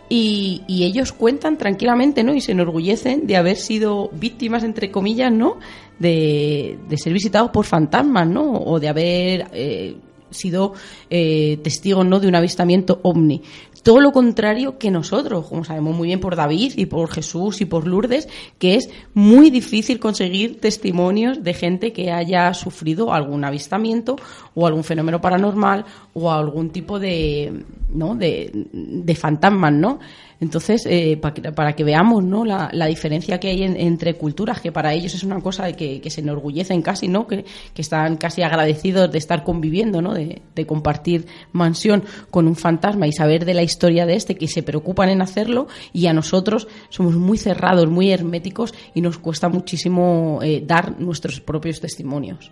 [0.10, 2.34] y, y, ellos cuentan tranquilamente, ¿no?
[2.34, 5.58] Y se enorgullecen de haber sido víctimas, entre comillas, ¿no?
[5.99, 8.53] De, de ser visitados por fantasmas, ¿no?
[8.53, 9.97] O de haber eh,
[10.32, 10.73] sido
[11.09, 11.59] eh,
[12.05, 12.19] ¿no?
[12.19, 13.41] De un avistamiento ovni.
[13.84, 17.65] Todo lo contrario que nosotros, como sabemos muy bien por David y por Jesús y
[17.65, 18.28] por Lourdes,
[18.59, 24.17] que es muy difícil conseguir testimonios de gente que haya sufrido algún avistamiento
[24.55, 28.15] o algún fenómeno paranormal o algún tipo de, ¿no?
[28.15, 29.99] de, de fantasmas, ¿no?
[30.39, 32.45] Entonces, eh, para, que, para, que, veamos ¿no?
[32.45, 35.99] la, la diferencia que hay en, entre culturas, que para ellos es una cosa que,
[35.99, 37.25] que se enorgullecen casi, ¿no?
[37.25, 40.13] Que, que, están casi agradecidos de estar conviviendo, ¿no?
[40.13, 44.47] De, de, compartir mansión con un fantasma y saber de la historia de este, que
[44.47, 49.49] se preocupan en hacerlo, y a nosotros somos muy cerrados, muy herméticos y nos cuesta
[49.49, 52.51] muchísimo eh, dar nuestros propios testimonios.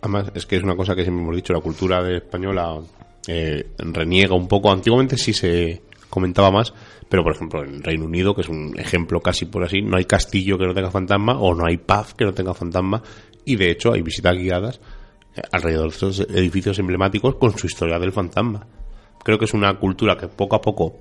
[0.00, 2.80] Además, es que es una cosa que siempre hemos dicho, la cultura española
[3.26, 4.70] eh, reniega un poco.
[4.70, 6.72] Antiguamente sí se comentaba más,
[7.08, 10.04] pero por ejemplo en Reino Unido, que es un ejemplo casi por así, no hay
[10.04, 13.02] castillo que no tenga fantasma o no hay pub que no tenga fantasma
[13.44, 14.80] y de hecho hay visitas guiadas
[15.34, 18.66] eh, alrededor de estos edificios emblemáticos con su historia del fantasma.
[19.22, 20.96] Creo que es una cultura que poco a poco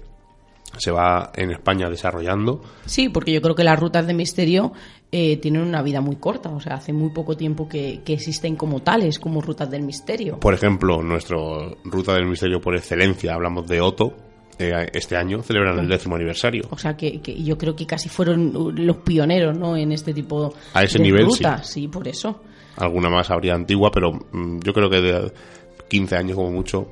[0.77, 2.61] se va en España desarrollando.
[2.85, 4.73] Sí, porque yo creo que las rutas de misterio
[5.11, 8.55] eh, tienen una vida muy corta, o sea, hace muy poco tiempo que, que existen
[8.55, 10.39] como tales, como rutas del misterio.
[10.39, 11.37] Por ejemplo, nuestra
[11.85, 14.13] ruta del misterio por excelencia, hablamos de Otto,
[14.59, 16.67] eh, este año celebran el décimo aniversario.
[16.71, 19.77] O sea, que, que yo creo que casi fueron los pioneros, ¿no?
[19.77, 21.87] En este tipo A ese de nivel, rutas, sí.
[21.87, 22.41] por eso.
[22.77, 25.31] Alguna más habría antigua, pero mm, yo creo que de
[25.89, 26.87] 15 años como mucho.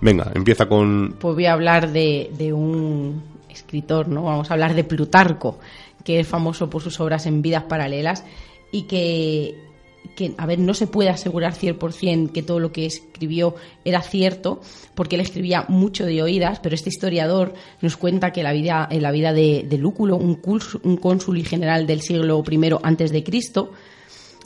[0.00, 1.16] Venga, empieza con...
[1.18, 4.24] Pues voy a hablar de, de un escritor, ¿no?
[4.24, 5.58] Vamos a hablar de Plutarco,
[6.04, 8.24] que es famoso por sus obras en vidas paralelas
[8.72, 9.54] y que,
[10.14, 14.60] que, a ver, no se puede asegurar 100% que todo lo que escribió era cierto,
[14.94, 19.02] porque él escribía mucho de oídas, pero este historiador nos cuenta que la vida, en
[19.02, 23.72] la vida de, Lúculo, un, cónsul y general del siglo I antes de Cristo,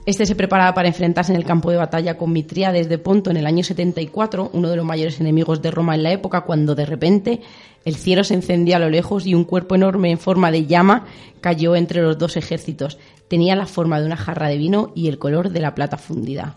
[0.07, 3.37] este se preparaba para enfrentarse en el campo de batalla con Mitríades de Ponto en
[3.37, 6.87] el año 74, uno de los mayores enemigos de Roma en la época, cuando de
[6.87, 7.41] repente
[7.85, 11.07] el cielo se encendía a lo lejos y un cuerpo enorme en forma de llama
[11.41, 12.99] cayó entre los dos ejércitos.
[13.29, 16.57] Tenía la forma de una jarra de vino y el color de la plata fundida.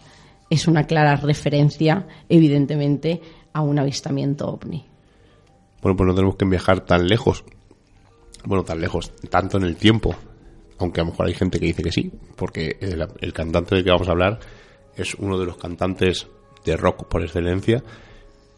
[0.50, 3.22] Es una clara referencia, evidentemente,
[3.54, 4.86] a un avistamiento ovni.
[5.82, 7.44] Bueno, pues no tenemos que viajar tan lejos.
[8.46, 10.16] Bueno, tan lejos, tanto en el tiempo.
[10.78, 13.84] Aunque a lo mejor hay gente que dice que sí, porque el, el cantante del
[13.84, 14.40] que vamos a hablar
[14.96, 16.28] es uno de los cantantes
[16.66, 17.84] de rock por excelencia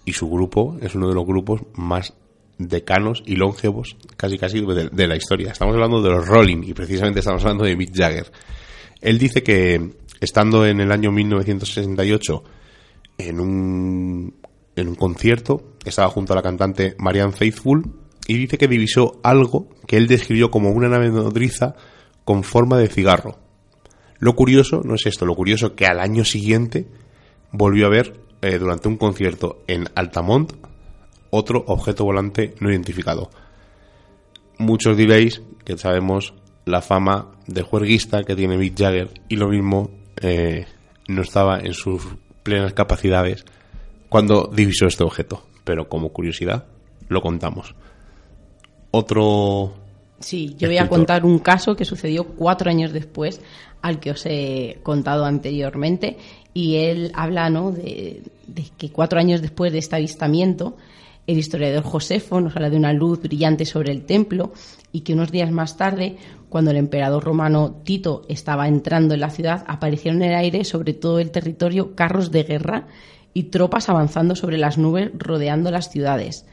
[0.05, 2.13] y su grupo es uno de los grupos más
[2.57, 5.51] decanos y longevos casi casi de, la historia.
[5.51, 8.31] Estamos hablando de los Rolling y precisamente estamos hablando de Mick Jagger.
[9.01, 12.43] Él dice que estando en el año 1968
[13.17, 14.35] en un,
[14.75, 17.83] en un concierto, estaba junto a la cantante Marianne Faithfull
[18.27, 21.75] y dice que divisó algo que él describió como una nave nodriza
[22.23, 23.39] con forma de cigarro.
[24.19, 26.87] Lo curioso no es esto, lo curioso que al año siguiente
[27.51, 30.53] volvió a ver eh, durante un concierto en Altamont
[31.31, 33.31] otro objeto volante no identificado.
[34.59, 39.89] Muchos diréis que sabemos la fama de juerguista que tiene Mick Jagger y lo mismo
[40.21, 40.67] eh,
[41.07, 42.03] no estaba en sus
[42.43, 43.45] plenas capacidades
[44.09, 46.65] cuando divisó este objeto, pero como curiosidad
[47.07, 47.73] lo contamos.
[48.91, 49.73] Otro
[50.21, 53.41] Sí, yo voy a contar un caso que sucedió cuatro años después
[53.81, 56.17] al que os he contado anteriormente
[56.53, 57.71] y él habla ¿no?
[57.71, 60.77] de, de que cuatro años después de este avistamiento
[61.27, 64.51] el historiador Josefo nos habla de una luz brillante sobre el templo
[64.91, 66.17] y que unos días más tarde,
[66.49, 70.93] cuando el emperador romano Tito estaba entrando en la ciudad, aparecieron en el aire sobre
[70.93, 72.87] todo el territorio carros de guerra
[73.33, 76.45] y tropas avanzando sobre las nubes rodeando las ciudades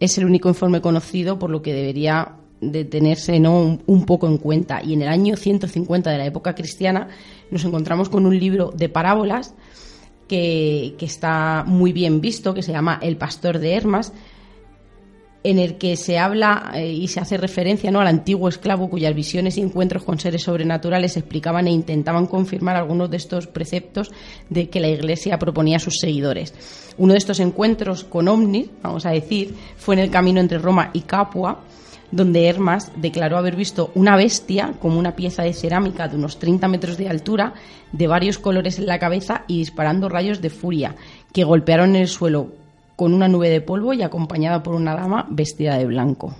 [0.00, 3.60] es el único informe conocido, por lo que debería de tenerse ¿no?
[3.60, 4.82] un, un poco en cuenta.
[4.82, 7.08] Y en el año 150 de la época cristiana
[7.50, 9.54] nos encontramos con un libro de parábolas
[10.28, 14.12] que, que está muy bien visto, que se llama El pastor de Hermas,
[15.44, 18.00] en el que se habla eh, y se hace referencia ¿no?
[18.00, 23.10] al antiguo esclavo cuyas visiones y encuentros con seres sobrenaturales explicaban e intentaban confirmar algunos
[23.10, 24.10] de estos preceptos
[24.50, 26.52] de que la Iglesia proponía a sus seguidores.
[26.98, 30.90] Uno de estos encuentros con ovnis, vamos a decir, fue en el camino entre Roma
[30.92, 31.60] y Capua,
[32.10, 36.68] donde Hermas declaró haber visto una bestia como una pieza de cerámica de unos 30
[36.68, 37.54] metros de altura,
[37.92, 40.94] de varios colores en la cabeza y disparando rayos de furia,
[41.32, 42.48] que golpearon el suelo
[42.96, 46.34] con una nube de polvo y acompañada por una dama vestida de blanco.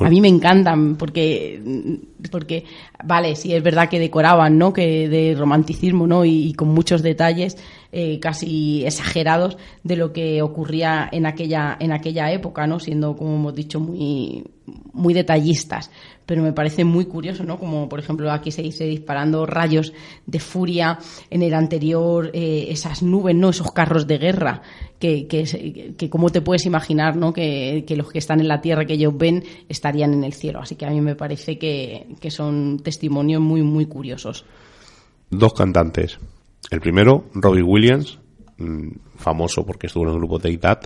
[0.00, 2.64] A mí me encantan porque, porque,
[3.04, 4.72] vale, sí es verdad que decoraban, ¿no?
[4.72, 6.24] Que de romanticismo, ¿no?
[6.24, 7.56] Y, y con muchos detalles
[7.94, 12.80] eh, casi exagerados de lo que ocurría en aquella, en aquella época, ¿no?
[12.80, 14.44] Siendo, como hemos dicho, muy,
[14.92, 15.90] muy detallistas.
[16.24, 17.58] Pero me parece muy curioso, ¿no?
[17.58, 19.92] Como, por ejemplo, aquí se dice disparando rayos
[20.26, 20.98] de furia,
[21.30, 23.50] en el anterior eh, esas nubes, ¿no?
[23.50, 24.62] Esos carros de guerra,
[24.98, 27.32] que, que, que como te puedes imaginar, ¿no?
[27.32, 30.60] Que, que los que están en la tierra que ellos ven estarían en el cielo.
[30.60, 34.44] Así que a mí me parece que, que son testimonios muy, muy curiosos.
[35.28, 36.18] dos cantantes.
[36.70, 38.18] El primero, Robbie Williams,
[38.58, 40.84] mm, famoso porque estuvo en el grupo That,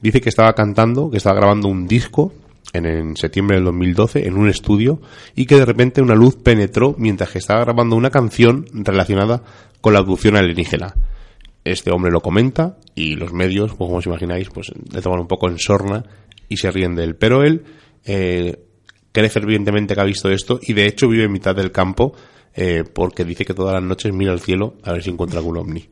[0.00, 2.32] dice que estaba cantando, que estaba grabando un disco
[2.72, 5.00] en, septiembre del 2012 en un estudio
[5.34, 9.42] y que de repente una luz penetró mientras que estaba grabando una canción relacionada
[9.80, 10.94] con la abducción alienígena.
[11.64, 15.28] Este hombre lo comenta y los medios, pues, como os imagináis, pues le toman un
[15.28, 16.04] poco en sorna
[16.48, 17.16] y se ríen de él.
[17.16, 17.64] Pero él
[18.04, 18.56] eh,
[19.12, 22.14] cree fervientemente que ha visto esto y de hecho vive en mitad del campo
[22.54, 25.58] eh, porque dice que todas las noches mira al cielo a ver si encuentra algún
[25.58, 25.88] ovni.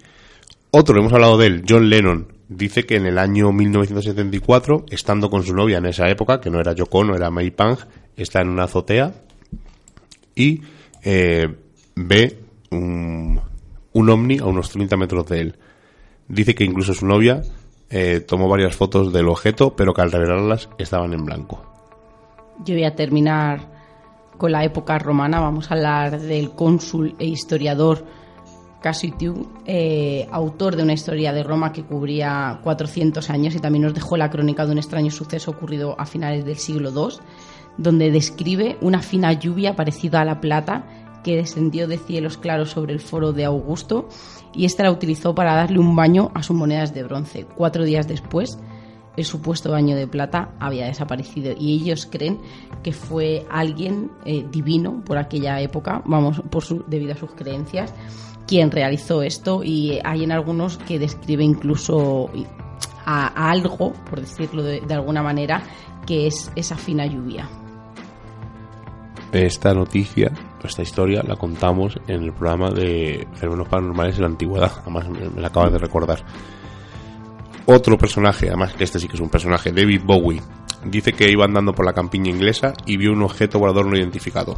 [0.70, 5.42] Otro, hemos hablado de él, John Lennon, dice que en el año 1974, estando con
[5.42, 7.78] su novia en esa época, que no era Yoko no era May Pang,
[8.16, 9.14] está en una azotea
[10.34, 10.62] y
[11.03, 11.49] eh,
[11.94, 12.38] ve
[12.70, 13.40] un,
[13.92, 15.57] un ovni a unos 30 metros de él.
[16.28, 17.42] Dice que incluso su novia
[17.88, 21.62] eh, tomó varias fotos del objeto, pero que al revelarlas estaban en blanco.
[22.64, 23.61] Yo voy a terminar
[24.36, 25.40] con la época romana.
[25.40, 28.05] Vamos a hablar del cónsul e historiador
[28.81, 33.95] Cassitiu, eh, autor de una historia de Roma que cubría 400 años y también nos
[33.95, 37.18] dejó la crónica de un extraño suceso ocurrido a finales del siglo II,
[37.79, 40.85] donde describe una fina lluvia parecida a la plata
[41.24, 44.09] que descendió de cielos claros sobre el foro de Augusto
[44.55, 47.47] y ésta la utilizó para darle un baño a sus monedas de bronce.
[47.57, 48.59] Cuatro días después,
[49.16, 52.39] el supuesto baño de plata había desaparecido y ellos creen
[52.83, 56.43] que fue alguien eh, divino por aquella época, vamos,
[56.87, 57.93] debido a sus creencias,
[58.47, 62.30] quien realizó esto y hay en algunos que describe incluso
[63.05, 65.62] a, algo, por decirlo de, de alguna manera,
[66.07, 67.49] que es esa fina lluvia.
[69.32, 70.32] Esta noticia
[70.66, 74.72] esta historia la contamos en el programa de fenómenos paranormales en la antigüedad.
[74.82, 76.24] Además, me, la acabas de recordar.
[77.66, 80.42] Otro personaje, además que este sí que es un personaje, David Bowie,
[80.84, 84.57] dice que iba andando por la campiña inglesa y vio un objeto volador no identificado.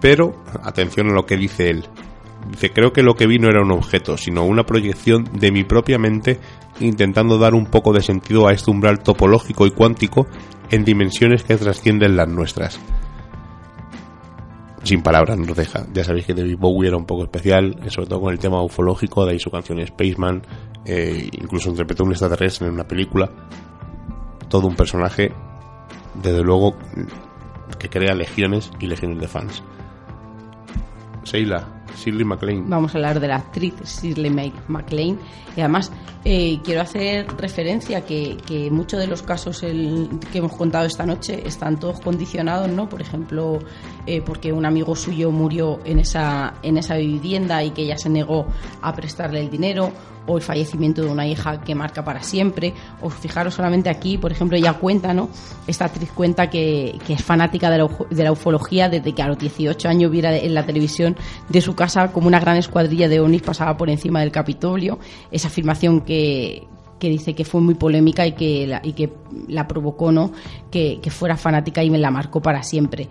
[0.00, 1.84] Pero, atención a lo que dice él.
[2.50, 5.64] Dice, creo que lo que vi no era un objeto, sino una proyección de mi
[5.64, 6.38] propia mente
[6.80, 10.26] intentando dar un poco de sentido a este umbral topológico y cuántico
[10.70, 12.80] en dimensiones que trascienden las nuestras
[14.82, 15.86] sin palabras nos deja.
[15.92, 19.24] Ya sabéis que David Bowie era un poco especial, sobre todo con el tema ufológico,
[19.24, 20.42] de ahí su canción Spaceman,
[20.84, 23.30] eh, incluso interpretó un extraterrestre en una película.
[24.48, 25.32] Todo un personaje,
[26.14, 26.76] desde luego,
[27.78, 29.62] que crea legiones y legiones de fans.
[31.24, 32.64] Sheila, Shirley MacLaine.
[32.68, 35.18] Vamos a hablar de la actriz Shirley MacLaine.
[35.56, 35.92] Y además
[36.24, 41.42] eh, quiero hacer referencia que, que muchos de los casos que hemos contado esta noche
[41.46, 42.88] están todos condicionados, ¿no?
[42.88, 43.58] Por ejemplo,
[44.06, 48.08] eh, porque un amigo suyo murió en esa, en esa vivienda y que ella se
[48.08, 48.46] negó
[48.80, 49.92] a prestarle el dinero
[50.26, 54.32] o el fallecimiento de una hija que marca para siempre, o fijaros solamente aquí, por
[54.32, 55.28] ejemplo, ella cuenta, ¿no?
[55.66, 60.10] Esta actriz cuenta que, es fanática de la, ufología desde que a los 18 años
[60.10, 61.16] viera en la televisión
[61.48, 64.98] de su casa como una gran escuadrilla de ovnis pasaba por encima del Capitolio,
[65.30, 66.66] esa afirmación que,
[67.00, 69.12] dice que fue muy polémica y que
[69.48, 70.32] la, provocó, ¿no?
[70.70, 73.08] Que fuera fanática y me la marcó para siempre.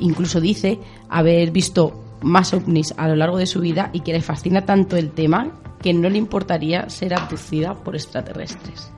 [0.00, 4.20] Incluso dice haber visto más ovnis a lo largo de su vida y que le
[4.20, 5.52] fascina tanto el tema
[5.82, 8.92] que no le importaría ser abducida por extraterrestres.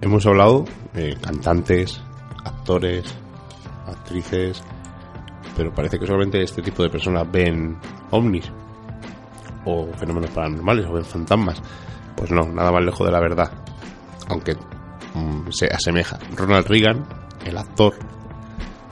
[0.00, 2.00] Hemos hablado de cantantes,
[2.44, 3.04] actores,
[3.86, 4.62] actrices,
[5.56, 7.76] pero parece que solamente este tipo de personas ven
[8.10, 8.50] ovnis
[9.64, 11.60] o fenómenos paranormales o ven fantasmas.
[12.16, 13.50] Pues no, nada más lejos de la verdad.
[14.28, 14.54] Aunque
[15.14, 16.18] mm, se asemeja.
[16.36, 17.04] Ronald Reagan,
[17.44, 17.94] el actor,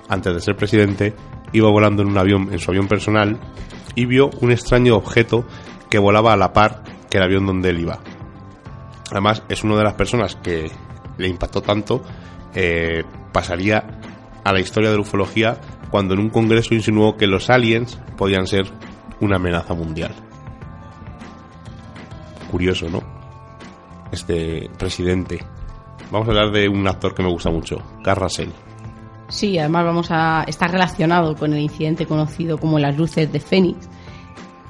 [0.08, 1.14] antes de ser presidente,
[1.52, 3.38] iba volando en un avión, en su avión personal,
[3.94, 5.44] y vio un extraño objeto
[5.90, 7.98] que volaba a la par que el avión donde él iba.
[9.10, 10.70] Además, es una de las personas que
[11.18, 12.02] le impactó tanto,
[12.54, 13.84] eh, pasaría
[14.44, 15.58] a la historia de la ufología
[15.90, 18.66] cuando en un congreso insinuó que los aliens podían ser
[19.20, 20.12] una amenaza mundial.
[22.50, 23.02] Curioso, ¿no?
[24.12, 25.44] Este presidente.
[26.10, 28.50] Vamos a hablar de un actor que me gusta mucho, Carl Russell.
[29.28, 33.88] Sí, además vamos a estar relacionado con el incidente conocido como las luces de Fénix,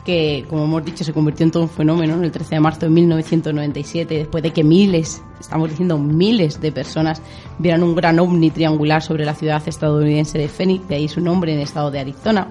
[0.07, 2.80] que, como hemos dicho, se convirtió en todo un fenómeno en el 13 de marzo
[2.82, 7.20] de 1997, después de que miles, estamos diciendo miles de personas,
[7.59, 11.52] vieran un gran ovni triangular sobre la ciudad estadounidense de Phoenix, de ahí su nombre
[11.52, 12.46] en el estado de Arizona,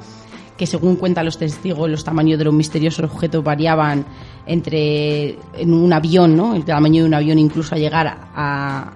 [0.58, 4.06] que según cuentan los testigos, los tamaños de los misteriosos objetos variaban
[4.46, 6.56] entre en un avión, ¿no?
[6.56, 8.92] El tamaño de un avión incluso a llegar a,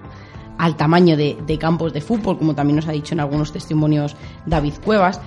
[0.58, 4.16] al tamaño de, de campos de fútbol, como también nos ha dicho en algunos testimonios
[4.44, 5.18] David Cuevas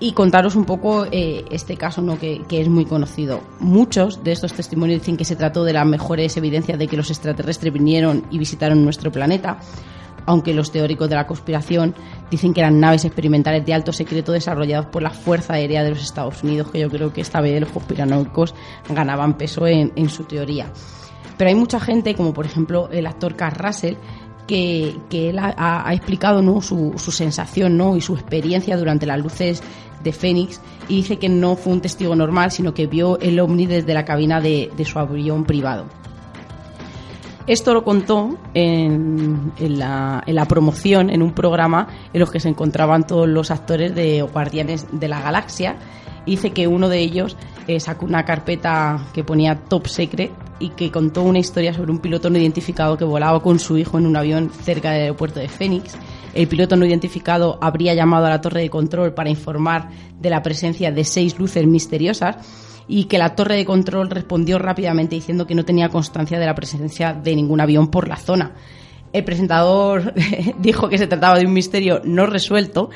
[0.00, 2.18] y contaros un poco eh, este caso ¿no?
[2.18, 3.42] Que, es muy conocido.
[3.60, 7.10] Muchos de estos testimonios dicen que se trató de las mejores evidencias de que los
[7.10, 9.58] extraterrestres vinieron y visitaron nuestro planeta,
[10.24, 11.94] aunque los teóricos de la conspiración
[12.30, 16.02] dicen que eran naves experimentales de alto secreto desarrolladas por la Fuerza Aérea de los
[16.02, 18.54] Estados Unidos, que yo creo que esta vez los conspiranoicos
[18.88, 20.72] ganaban peso en, su teoría.
[21.36, 23.96] Pero hay mucha gente, como por ejemplo el actor Carl Russell,
[24.46, 26.60] que, él ha, explicado ¿no?
[26.60, 27.96] su, su, sensación ¿no?
[27.96, 29.62] y su experiencia durante las luces
[30.02, 33.66] de Fénix y dice que no fue un testigo normal, sino que vio el ovni
[33.66, 35.86] desde la cabina de, su avión privado.
[37.46, 42.38] Esto lo contó en, en, la, en, la, promoción, en un programa en los que
[42.38, 45.76] se encontraban todos los actores de Guardianes de la Galaxia.
[46.26, 47.36] Dice que uno de ellos
[47.66, 50.30] eh, sacó una carpeta que ponía Top Secret
[50.60, 53.98] y que contó una historia sobre un piloto no identificado que volaba con su hijo
[53.98, 55.96] en un avión cerca del aeropuerto de Phoenix.
[56.34, 59.88] El piloto no identificado habría llamado a la torre de control para informar
[60.20, 62.36] de la presencia de seis luces misteriosas
[62.86, 66.54] y que la torre de control respondió rápidamente diciendo que no tenía constancia de la
[66.54, 68.52] presencia de ningún avión por la zona.
[69.12, 70.12] El presentador
[70.58, 72.90] dijo que se trataba de un misterio no resuelto.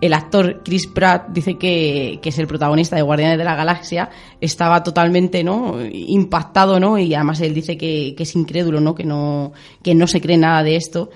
[0.00, 4.10] El actor Chris Pratt dice que, que, es el protagonista de Guardianes de la Galaxia,
[4.40, 5.78] estaba totalmente ¿no?
[5.90, 6.98] impactado, ¿no?
[6.98, 8.94] Y además él dice que, que es incrédulo, ¿no?
[8.94, 11.08] Que no, que no se cree nada de esto.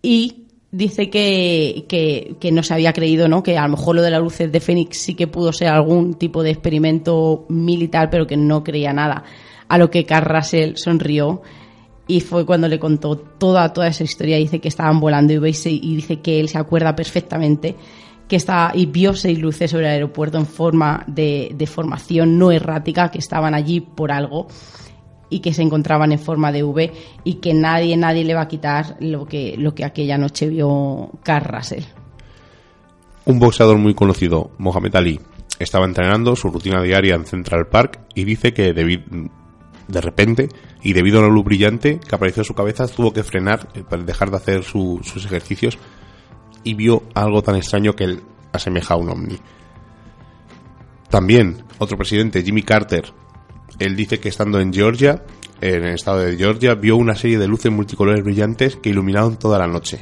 [0.00, 0.43] Y
[0.74, 3.42] dice que, que, no se había creído, ¿no?
[3.42, 6.14] Que a lo mejor lo de las luces de Fénix sí que pudo ser algún
[6.14, 9.22] tipo de experimento militar, pero que no creía nada.
[9.68, 11.42] A lo que Carl Russell sonrió
[12.08, 14.36] y fue cuando le contó toda, toda esa historia.
[14.36, 17.76] Dice que estaban volando y, y dice que él se acuerda perfectamente
[18.28, 22.50] que estaba y vio seis luces sobre el aeropuerto en forma de, de formación no
[22.50, 24.48] errática que estaban allí por algo
[25.34, 26.92] y que se encontraban en forma de V
[27.24, 31.10] y que nadie, nadie le va a quitar lo que, lo que aquella noche vio
[31.24, 31.82] Carl Russell.
[33.24, 35.20] Un boxeador muy conocido, Mohamed Ali,
[35.58, 40.50] estaba entrenando su rutina diaria en Central Park y dice que de repente
[40.84, 43.82] y debido a la luz brillante que apareció en su cabeza tuvo que frenar eh,
[43.82, 45.78] para dejar de hacer sus ejercicios
[46.62, 48.22] y vio algo tan extraño que él
[48.52, 49.38] asemeja a un ovni.
[51.10, 53.12] También otro presidente, Jimmy Carter,
[53.78, 55.22] él dice que estando en Georgia,
[55.60, 59.58] en el estado de Georgia, vio una serie de luces multicolores brillantes que iluminaron toda
[59.58, 60.00] la noche.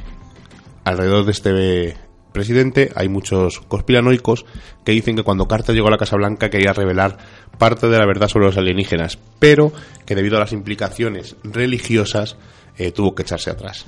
[0.83, 1.97] Alrededor de este
[2.33, 4.45] presidente hay muchos conspiranoicos
[4.83, 7.17] que dicen que cuando Carter llegó a la Casa Blanca quería revelar
[7.57, 9.71] parte de la verdad sobre los alienígenas, pero
[10.05, 12.35] que debido a las implicaciones religiosas
[12.77, 13.85] eh, tuvo que echarse atrás.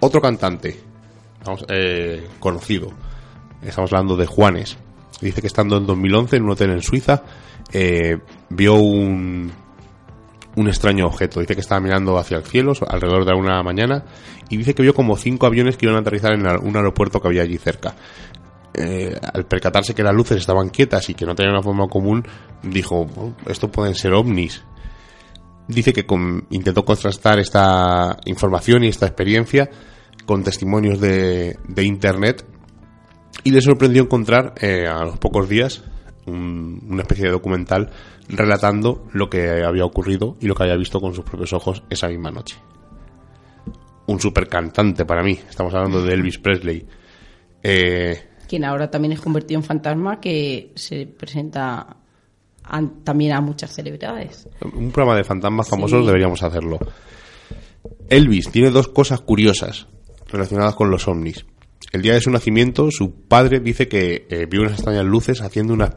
[0.00, 0.80] Otro cantante
[1.68, 2.92] eh, conocido,
[3.62, 4.76] estamos hablando de Juanes,
[5.20, 7.22] dice que estando en 2011 en un hotel en Suiza
[7.74, 8.18] eh,
[8.50, 9.52] vio un,
[10.56, 11.40] un extraño objeto.
[11.40, 14.04] Dice que estaba mirando hacia el cielo alrededor de una mañana
[14.48, 17.28] y dice que vio como cinco aviones que iban a aterrizar en un aeropuerto que
[17.28, 17.94] había allí cerca.
[18.76, 22.24] Eh, al percatarse que las luces estaban quietas y que no tenían una forma común,
[22.62, 24.64] dijo, oh, esto pueden ser ovnis.
[25.66, 26.04] Dice que
[26.50, 29.70] intentó contrastar esta información y esta experiencia
[30.26, 32.44] con testimonios de, de internet
[33.44, 35.82] y le sorprendió encontrar eh, a los pocos días
[36.26, 37.90] una especie de documental
[38.28, 42.08] relatando lo que había ocurrido y lo que había visto con sus propios ojos esa
[42.08, 42.56] misma noche.
[44.06, 46.86] Un super cantante para mí, estamos hablando de Elvis Presley.
[47.62, 51.96] Eh, Quien ahora también es convertido en fantasma que se presenta
[53.04, 54.48] también a muchas celebridades.
[54.62, 56.78] Un programa de fantasmas famosos deberíamos hacerlo.
[58.08, 59.86] Elvis tiene dos cosas curiosas
[60.28, 61.44] relacionadas con los ovnis.
[61.94, 65.74] El día de su nacimiento, su padre dice que eh, vio unas extrañas luces haciendo
[65.74, 65.94] una,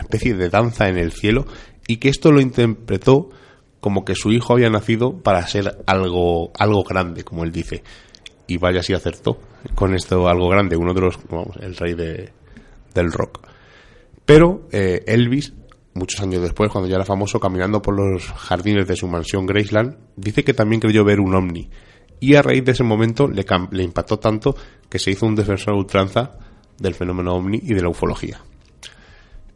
[0.00, 1.44] especie de danza en el cielo
[1.88, 3.30] y que esto lo interpretó
[3.80, 7.82] como que su hijo había nacido para ser algo, algo grande, como él dice.
[8.46, 9.40] Y vaya si acertó
[9.74, 12.30] con esto algo grande, uno de los, vamos, el rey de,
[12.94, 13.40] del rock.
[14.24, 15.52] Pero eh, Elvis,
[15.94, 19.96] muchos años después, cuando ya era famoso, caminando por los jardines de su mansión Graceland,
[20.14, 21.68] dice que también creyó ver un ovni
[22.20, 24.54] y a raíz de ese momento le, le impactó tanto
[24.88, 26.32] que se hizo un defensor ultranza
[26.78, 28.40] del fenómeno ovni y de la ufología.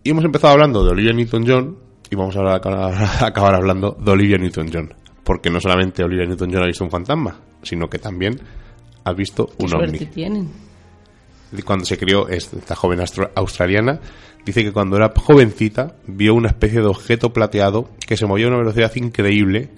[0.03, 1.79] Y hemos empezado hablando de Olivia Newton-John
[2.11, 4.95] y vamos a, acabar hablando de Olivia Newton-John.
[5.23, 8.39] Porque no solamente Olivia Newton-John ha visto un fantasma, sino que también
[9.05, 9.99] ha visto un ovni.
[10.07, 10.51] tienen?
[11.65, 13.01] Cuando se crió esta joven
[13.35, 14.01] australiana,
[14.45, 18.49] dice que cuando era jovencita vio una especie de objeto plateado que se movía a
[18.49, 19.71] una velocidad increíble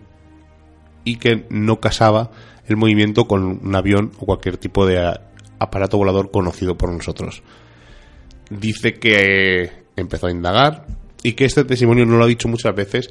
[1.05, 2.31] y que no casaba
[2.67, 4.99] el movimiento con un avión o cualquier tipo de
[5.59, 7.43] aparato volador conocido por nosotros.
[8.51, 10.87] Dice que empezó a indagar
[11.23, 13.11] y que este testimonio no lo ha dicho muchas veces,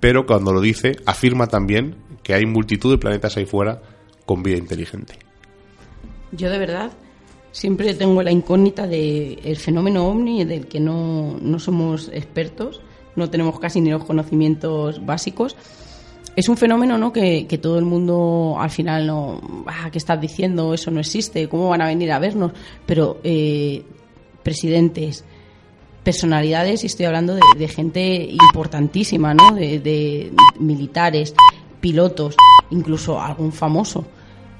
[0.00, 3.80] pero cuando lo dice afirma también que hay multitud de planetas ahí fuera
[4.26, 5.18] con vida inteligente.
[6.32, 6.92] Yo de verdad
[7.52, 12.80] siempre tengo la incógnita del fenómeno ovni del que no, no somos expertos,
[13.16, 15.56] no tenemos casi ni los conocimientos básicos
[16.34, 17.12] es un fenómeno ¿no?
[17.12, 20.74] que, todo el mundo al final no ah, ¿qué estás diciendo?
[20.74, 22.52] eso no existe ¿cómo van a venir a vernos?
[22.86, 23.82] pero eh,
[24.42, 25.24] presidentes
[26.02, 29.54] personalidades y estoy hablando de, gente importantísima ¿no?
[29.54, 31.34] De, militares
[31.80, 32.36] pilotos
[32.70, 34.04] incluso algún famoso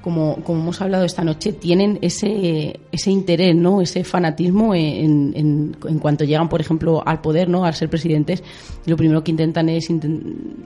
[0.03, 3.81] como, como hemos hablado esta noche, tienen ese, ese interés, ¿no?
[3.81, 7.65] ese fanatismo en, en, en cuanto llegan, por ejemplo, al poder, ¿no?
[7.65, 8.43] al ser presidentes.
[8.85, 9.89] Lo primero que intentan es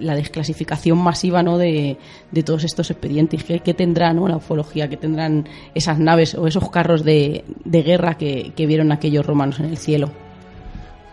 [0.00, 1.58] la desclasificación masiva ¿no?
[1.58, 1.98] de,
[2.32, 3.44] de todos estos expedientes.
[3.44, 4.26] ¿Qué, qué tendrá ¿no?
[4.26, 4.88] la ufología?
[4.88, 9.60] ¿Qué tendrán esas naves o esos carros de, de guerra que, que vieron aquellos romanos
[9.60, 10.10] en el cielo?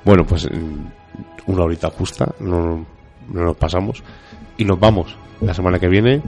[0.05, 0.47] Bueno, pues
[1.45, 2.85] una horita justa, no,
[3.31, 4.01] no nos pasamos.
[4.57, 5.15] Y nos vamos.
[5.41, 6.21] La semana que viene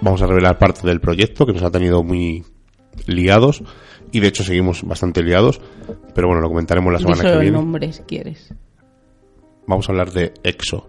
[0.00, 2.44] vamos a revelar parte del proyecto que nos ha tenido muy
[3.06, 3.62] liados
[4.12, 5.60] y de hecho seguimos bastante liados,
[6.14, 7.56] pero bueno, lo comentaremos la semana que viene.
[7.56, 8.54] nombre si quieres.
[9.66, 10.88] Vamos a hablar de EXO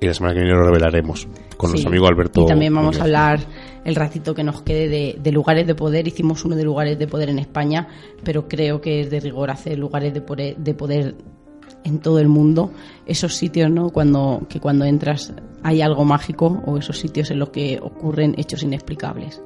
[0.00, 2.42] y la semana que viene lo revelaremos con nuestro amigo Alberto.
[2.42, 3.40] Y también vamos a hablar
[3.84, 6.06] el ratito que nos quede de, de, lugares de poder.
[6.06, 7.88] Hicimos uno de lugares de poder en España,
[8.22, 11.14] pero creo que es de rigor hacer lugares de poder, de poder
[11.86, 12.72] en todo el mundo
[13.06, 15.32] esos sitios no cuando que cuando entras
[15.62, 19.40] hay algo mágico o esos sitios en los que ocurren hechos inexplicables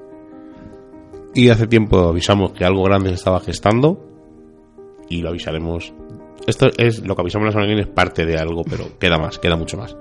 [1.35, 4.05] y hace tiempo avisamos que algo grande se estaba gestando
[5.09, 5.93] y lo avisaremos
[6.47, 9.19] esto es lo que avisamos la semana que viene es parte de algo pero queda
[9.19, 9.95] más queda mucho más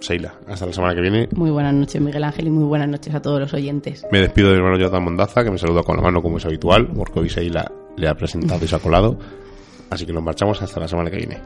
[0.00, 1.28] Seila, hasta la semana que viene.
[1.34, 4.06] Muy buenas noches, Miguel Ángel, y muy buenas noches a todos los oyentes.
[4.12, 6.46] Me despido de mi hermano Jonathan Mondaza, que me saluda con la mano como es
[6.46, 9.18] habitual, porque hoy Seila le ha presentado y se ha colado.
[9.90, 11.38] Así que nos marchamos hasta la semana que viene.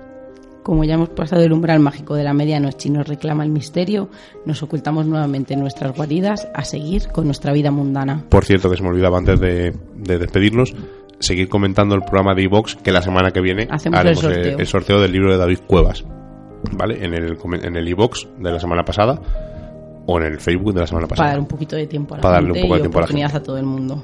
[0.62, 4.08] Como ya hemos pasado el umbral mágico de la medianoche y nos reclama el misterio,
[4.46, 8.24] nos ocultamos nuevamente en nuestras guaridas a seguir con nuestra vida mundana.
[8.28, 10.72] Por cierto, que se me olvidaba antes de, de despedirnos,
[11.18, 14.58] seguir comentando el programa de iVox que la semana que viene Hacemos haremos el sorteo.
[14.58, 16.04] el sorteo del libro de David Cuevas.
[16.76, 17.04] ¿Vale?
[17.04, 19.20] En el en el iVox de la semana pasada
[20.06, 21.24] o en el Facebook de la semana pasada.
[21.24, 22.82] Para dar un poquito de tiempo a la Para darle gente un poco de y
[22.82, 23.46] tiempo a la oportunidad a, gente.
[23.46, 24.02] todo el mundo.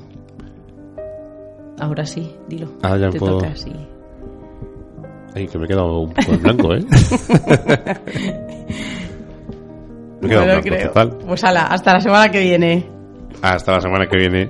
[1.78, 2.68] Ahora sí, dilo.
[2.82, 3.70] Ah, ya Te puedo- toca, sí.
[5.34, 6.80] Ay, que me he quedado un poco en blanco, ¿eh?
[10.20, 10.88] me he quedado No en blanco, creo.
[10.88, 11.18] total.
[11.26, 12.86] Pues ala, hasta la semana que viene.
[13.42, 14.48] Hasta la semana que viene.